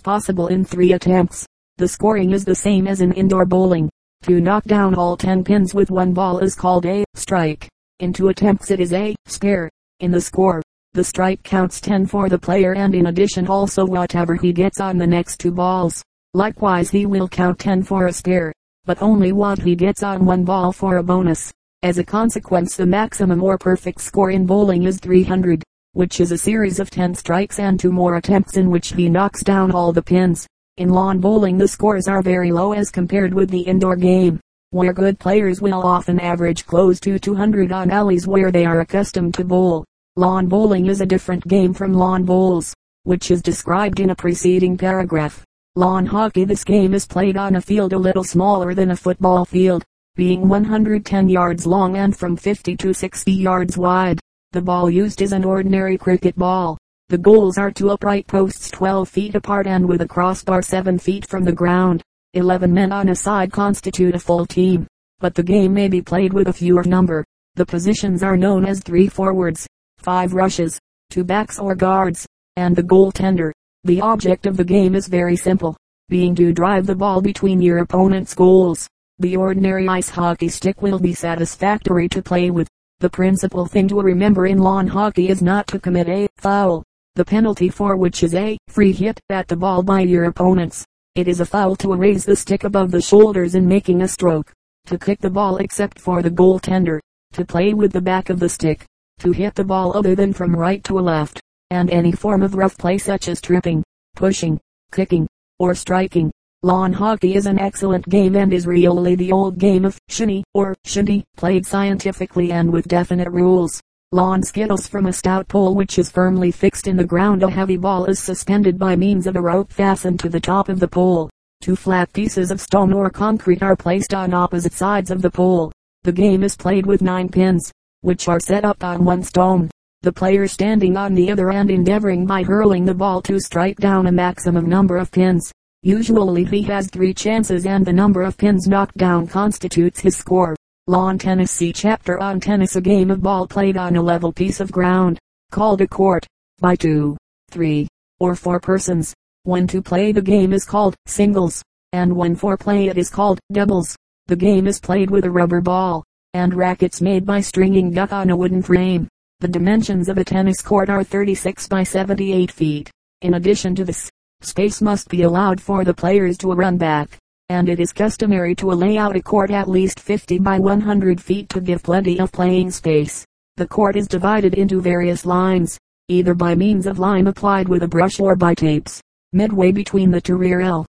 possible 0.00 0.48
in 0.48 0.64
three 0.64 0.92
attempts. 0.94 1.46
The 1.76 1.86
scoring 1.86 2.32
is 2.32 2.44
the 2.44 2.56
same 2.56 2.88
as 2.88 3.02
in 3.02 3.12
indoor 3.12 3.46
bowling. 3.46 3.88
To 4.24 4.40
knock 4.40 4.64
down 4.64 4.96
all 4.96 5.16
10 5.16 5.44
pins 5.44 5.74
with 5.74 5.92
one 5.92 6.12
ball 6.12 6.40
is 6.40 6.56
called 6.56 6.86
a 6.86 7.04
strike. 7.14 7.68
In 8.00 8.12
two 8.12 8.30
attempts 8.30 8.72
it 8.72 8.80
is 8.80 8.92
a 8.92 9.14
spare. 9.26 9.70
In 10.00 10.10
the 10.10 10.20
score, 10.20 10.60
the 10.92 11.04
strike 11.04 11.40
counts 11.44 11.80
10 11.80 12.06
for 12.06 12.28
the 12.28 12.38
player 12.38 12.74
and 12.74 12.96
in 12.96 13.06
addition 13.06 13.46
also 13.46 13.86
whatever 13.86 14.34
he 14.34 14.52
gets 14.52 14.80
on 14.80 14.98
the 14.98 15.06
next 15.06 15.38
two 15.38 15.52
balls. 15.52 16.02
Likewise 16.34 16.90
he 16.90 17.06
will 17.06 17.28
count 17.28 17.60
10 17.60 17.84
for 17.84 18.08
a 18.08 18.12
spare, 18.12 18.52
but 18.86 19.00
only 19.00 19.30
what 19.30 19.60
he 19.60 19.76
gets 19.76 20.02
on 20.02 20.24
one 20.24 20.44
ball 20.44 20.72
for 20.72 20.96
a 20.96 21.02
bonus. 21.02 21.52
As 21.84 21.98
a 21.98 22.04
consequence 22.04 22.76
the 22.76 22.86
maximum 22.86 23.40
or 23.40 23.56
perfect 23.56 24.00
score 24.00 24.32
in 24.32 24.44
bowling 24.44 24.82
is 24.82 24.98
300, 24.98 25.62
which 25.92 26.18
is 26.18 26.32
a 26.32 26.38
series 26.38 26.80
of 26.80 26.90
10 26.90 27.14
strikes 27.14 27.60
and 27.60 27.78
two 27.78 27.92
more 27.92 28.16
attempts 28.16 28.56
in 28.56 28.68
which 28.68 28.88
he 28.88 29.08
knocks 29.08 29.44
down 29.44 29.70
all 29.70 29.92
the 29.92 30.02
pins. 30.02 30.44
In 30.78 30.88
lawn 30.88 31.20
bowling 31.20 31.56
the 31.56 31.68
scores 31.68 32.08
are 32.08 32.20
very 32.20 32.50
low 32.50 32.72
as 32.72 32.90
compared 32.90 33.32
with 33.32 33.48
the 33.48 33.60
indoor 33.60 33.94
game, 33.94 34.40
where 34.70 34.92
good 34.92 35.20
players 35.20 35.60
will 35.60 35.82
often 35.82 36.18
average 36.18 36.66
close 36.66 36.98
to 36.98 37.20
200 37.20 37.70
on 37.70 37.92
alleys 37.92 38.26
where 38.26 38.50
they 38.50 38.64
are 38.64 38.80
accustomed 38.80 39.34
to 39.34 39.44
bowl. 39.44 39.84
Lawn 40.16 40.48
bowling 40.48 40.86
is 40.86 41.00
a 41.00 41.06
different 41.06 41.46
game 41.46 41.72
from 41.72 41.92
lawn 41.92 42.24
bowls, 42.24 42.74
which 43.04 43.30
is 43.30 43.40
described 43.40 44.00
in 44.00 44.10
a 44.10 44.14
preceding 44.14 44.76
paragraph. 44.76 45.44
Lawn 45.76 46.04
hockey 46.04 46.44
This 46.44 46.64
game 46.64 46.94
is 46.94 47.06
played 47.06 47.36
on 47.36 47.54
a 47.54 47.60
field 47.60 47.92
a 47.92 47.98
little 47.98 48.24
smaller 48.24 48.74
than 48.74 48.90
a 48.90 48.96
football 48.96 49.44
field, 49.44 49.84
being 50.16 50.48
110 50.48 51.28
yards 51.28 51.64
long 51.64 51.96
and 51.96 52.16
from 52.16 52.36
50 52.36 52.76
to 52.78 52.92
60 52.92 53.30
yards 53.30 53.78
wide. 53.78 54.18
The 54.50 54.60
ball 54.60 54.90
used 54.90 55.22
is 55.22 55.32
an 55.32 55.44
ordinary 55.44 55.96
cricket 55.96 56.34
ball. 56.36 56.76
The 57.08 57.16
goals 57.16 57.56
are 57.56 57.70
two 57.70 57.90
upright 57.90 58.26
posts 58.26 58.68
12 58.72 59.08
feet 59.08 59.36
apart 59.36 59.68
and 59.68 59.88
with 59.88 60.00
a 60.00 60.08
crossbar 60.08 60.60
7 60.60 60.98
feet 60.98 61.24
from 61.24 61.44
the 61.44 61.52
ground. 61.52 62.02
11 62.34 62.74
men 62.74 62.90
on 62.90 63.10
a 63.10 63.14
side 63.14 63.52
constitute 63.52 64.16
a 64.16 64.18
full 64.18 64.44
team, 64.44 64.88
but 65.20 65.36
the 65.36 65.42
game 65.44 65.72
may 65.72 65.86
be 65.86 66.02
played 66.02 66.32
with 66.32 66.48
a 66.48 66.52
fewer 66.52 66.82
number. 66.82 67.24
The 67.54 67.64
positions 67.64 68.24
are 68.24 68.36
known 68.36 68.66
as 68.66 68.80
three 68.80 69.06
forwards, 69.06 69.68
five 70.00 70.32
rushes, 70.34 70.78
two 71.10 71.24
backs 71.24 71.58
or 71.58 71.74
guards, 71.74 72.26
and 72.56 72.74
the 72.74 72.82
goaltender. 72.82 73.52
The 73.84 74.00
object 74.00 74.46
of 74.46 74.56
the 74.56 74.64
game 74.64 74.94
is 74.94 75.08
very 75.08 75.36
simple, 75.36 75.76
being 76.08 76.34
to 76.34 76.52
drive 76.52 76.86
the 76.86 76.94
ball 76.94 77.20
between 77.20 77.60
your 77.60 77.78
opponent's 77.78 78.34
goals. 78.34 78.88
The 79.18 79.36
ordinary 79.36 79.86
ice 79.88 80.08
hockey 80.08 80.48
stick 80.48 80.82
will 80.82 80.98
be 80.98 81.14
satisfactory 81.14 82.08
to 82.08 82.22
play 82.22 82.50
with. 82.50 82.68
The 83.00 83.10
principal 83.10 83.66
thing 83.66 83.88
to 83.88 84.00
remember 84.00 84.46
in 84.46 84.58
lawn 84.58 84.86
hockey 84.86 85.28
is 85.28 85.42
not 85.42 85.66
to 85.68 85.78
commit 85.78 86.08
a 86.08 86.28
foul, 86.36 86.84
the 87.14 87.24
penalty 87.24 87.68
for 87.68 87.96
which 87.96 88.22
is 88.22 88.34
a 88.34 88.58
free 88.68 88.92
hit 88.92 89.20
at 89.30 89.48
the 89.48 89.56
ball 89.56 89.82
by 89.82 90.00
your 90.00 90.24
opponents. 90.24 90.84
It 91.14 91.26
is 91.26 91.40
a 91.40 91.46
foul 91.46 91.76
to 91.76 91.94
raise 91.94 92.24
the 92.24 92.36
stick 92.36 92.64
above 92.64 92.90
the 92.90 93.00
shoulders 93.00 93.54
in 93.54 93.66
making 93.66 94.02
a 94.02 94.08
stroke, 94.08 94.52
to 94.86 94.98
kick 94.98 95.20
the 95.20 95.30
ball 95.30 95.56
except 95.56 95.98
for 95.98 96.22
the 96.22 96.30
goaltender, 96.30 97.00
to 97.32 97.44
play 97.44 97.74
with 97.74 97.92
the 97.92 98.00
back 98.00 98.30
of 98.30 98.38
the 98.38 98.48
stick, 98.48 98.86
to 99.20 99.32
hit 99.32 99.54
the 99.54 99.64
ball 99.64 99.96
other 99.96 100.14
than 100.14 100.32
from 100.32 100.56
right 100.56 100.82
to 100.84 100.94
left, 100.94 101.40
and 101.70 101.90
any 101.90 102.10
form 102.10 102.42
of 102.42 102.54
rough 102.54 102.76
play 102.76 102.98
such 102.98 103.28
as 103.28 103.40
tripping, 103.40 103.84
pushing, 104.16 104.58
kicking, 104.92 105.26
or 105.58 105.74
striking. 105.74 106.30
Lawn 106.62 106.92
hockey 106.92 107.36
is 107.36 107.46
an 107.46 107.58
excellent 107.58 108.08
game 108.08 108.34
and 108.34 108.52
is 108.52 108.66
really 108.66 109.14
the 109.14 109.32
old 109.32 109.58
game 109.58 109.84
of 109.84 109.98
shinny 110.08 110.42
or 110.54 110.74
shinty, 110.86 111.22
played 111.36 111.64
scientifically 111.64 112.52
and 112.52 112.70
with 112.70 112.88
definite 112.88 113.30
rules. 113.30 113.80
Lawn 114.12 114.42
skittles 114.42 114.86
from 114.86 115.06
a 115.06 115.12
stout 115.12 115.48
pole 115.48 115.74
which 115.74 115.98
is 115.98 116.10
firmly 116.10 116.50
fixed 116.50 116.86
in 116.86 116.96
the 116.96 117.04
ground. 117.04 117.42
A 117.42 117.50
heavy 117.50 117.76
ball 117.76 118.06
is 118.06 118.18
suspended 118.18 118.78
by 118.78 118.96
means 118.96 119.26
of 119.26 119.36
a 119.36 119.40
rope 119.40 119.70
fastened 119.70 120.18
to 120.20 120.28
the 120.28 120.40
top 120.40 120.68
of 120.68 120.80
the 120.80 120.88
pole. 120.88 121.30
Two 121.60 121.76
flat 121.76 122.12
pieces 122.12 122.50
of 122.50 122.60
stone 122.60 122.92
or 122.92 123.08
concrete 123.10 123.62
are 123.62 123.76
placed 123.76 124.12
on 124.12 124.34
opposite 124.34 124.72
sides 124.72 125.10
of 125.10 125.22
the 125.22 125.30
pole. 125.30 125.72
The 126.02 126.12
game 126.12 126.42
is 126.42 126.56
played 126.56 126.86
with 126.86 127.02
nine 127.02 127.28
pins 127.28 127.70
which 128.02 128.28
are 128.28 128.40
set 128.40 128.64
up 128.64 128.82
on 128.82 129.04
one 129.04 129.22
stone. 129.22 129.70
The 130.02 130.12
player 130.12 130.46
standing 130.46 130.96
on 130.96 131.14
the 131.14 131.30
other 131.30 131.50
and 131.50 131.70
endeavoring 131.70 132.24
by 132.24 132.42
hurling 132.42 132.84
the 132.84 132.94
ball 132.94 133.20
to 133.22 133.38
strike 133.38 133.76
down 133.76 134.06
a 134.06 134.12
maximum 134.12 134.68
number 134.68 134.96
of 134.96 135.12
pins. 135.12 135.52
Usually 135.82 136.44
he 136.44 136.62
has 136.62 136.88
three 136.88 137.14
chances 137.14 137.66
and 137.66 137.84
the 137.84 137.92
number 137.92 138.22
of 138.22 138.38
pins 138.38 138.66
knocked 138.66 138.96
down 138.96 139.26
constitutes 139.26 140.00
his 140.00 140.16
score. 140.16 140.56
Lawn 140.86 141.18
tennis 141.18 141.50
See 141.50 141.72
chapter 141.72 142.18
on 142.18 142.40
tennis 142.40 142.76
a 142.76 142.80
game 142.80 143.10
of 143.10 143.22
ball 143.22 143.46
played 143.46 143.76
on 143.76 143.96
a 143.96 144.02
level 144.02 144.32
piece 144.32 144.60
of 144.60 144.72
ground, 144.72 145.18
called 145.50 145.80
a 145.80 145.86
court, 145.86 146.26
by 146.58 146.76
two, 146.76 147.16
three, 147.50 147.86
or 148.18 148.34
four 148.34 148.58
persons. 148.58 149.14
When 149.44 149.66
to 149.68 149.80
play 149.80 150.12
the 150.12 150.22
game 150.22 150.52
is 150.52 150.64
called 150.64 150.94
singles, 151.06 151.62
and 151.92 152.14
when 152.14 152.34
for 152.36 152.56
play 152.56 152.88
it 152.88 152.98
is 152.98 153.08
called 153.08 153.38
doubles. 153.52 153.96
The 154.26 154.36
game 154.36 154.66
is 154.66 154.80
played 154.80 155.10
with 155.10 155.24
a 155.24 155.30
rubber 155.30 155.60
ball, 155.60 156.04
and 156.34 156.54
rackets 156.54 157.00
made 157.00 157.26
by 157.26 157.40
stringing 157.40 157.90
duck 157.90 158.12
on 158.12 158.30
a 158.30 158.36
wooden 158.36 158.62
frame. 158.62 159.08
The 159.40 159.48
dimensions 159.48 160.08
of 160.08 160.18
a 160.18 160.24
tennis 160.24 160.62
court 160.62 160.88
are 160.88 161.02
36 161.02 161.66
by 161.66 161.82
78 161.82 162.50
feet. 162.50 162.90
In 163.22 163.34
addition 163.34 163.74
to 163.74 163.84
this, 163.84 164.08
space 164.40 164.80
must 164.80 165.08
be 165.08 165.22
allowed 165.22 165.60
for 165.60 165.84
the 165.84 165.94
players 165.94 166.38
to 166.38 166.52
run 166.52 166.76
back, 166.76 167.18
and 167.48 167.68
it 167.68 167.80
is 167.80 167.92
customary 167.92 168.54
to 168.56 168.68
lay 168.68 168.96
out 168.96 169.16
a 169.16 169.22
court 169.22 169.50
at 169.50 169.68
least 169.68 169.98
50 169.98 170.38
by 170.38 170.58
100 170.58 171.20
feet 171.20 171.48
to 171.48 171.60
give 171.60 171.82
plenty 171.82 172.20
of 172.20 172.30
playing 172.30 172.70
space. 172.70 173.24
The 173.56 173.66
court 173.66 173.96
is 173.96 174.06
divided 174.06 174.54
into 174.54 174.80
various 174.80 175.26
lines, 175.26 175.78
either 176.08 176.34
by 176.34 176.54
means 176.54 176.86
of 176.86 176.98
lime 176.98 177.26
applied 177.26 177.68
with 177.68 177.82
a 177.82 177.88
brush 177.88 178.20
or 178.20 178.36
by 178.36 178.54
tapes. 178.54 179.00
Midway 179.32 179.72
between 179.72 180.10
the 180.10 180.20
two 180.20 180.36
rear 180.36 180.60
L 180.60 180.86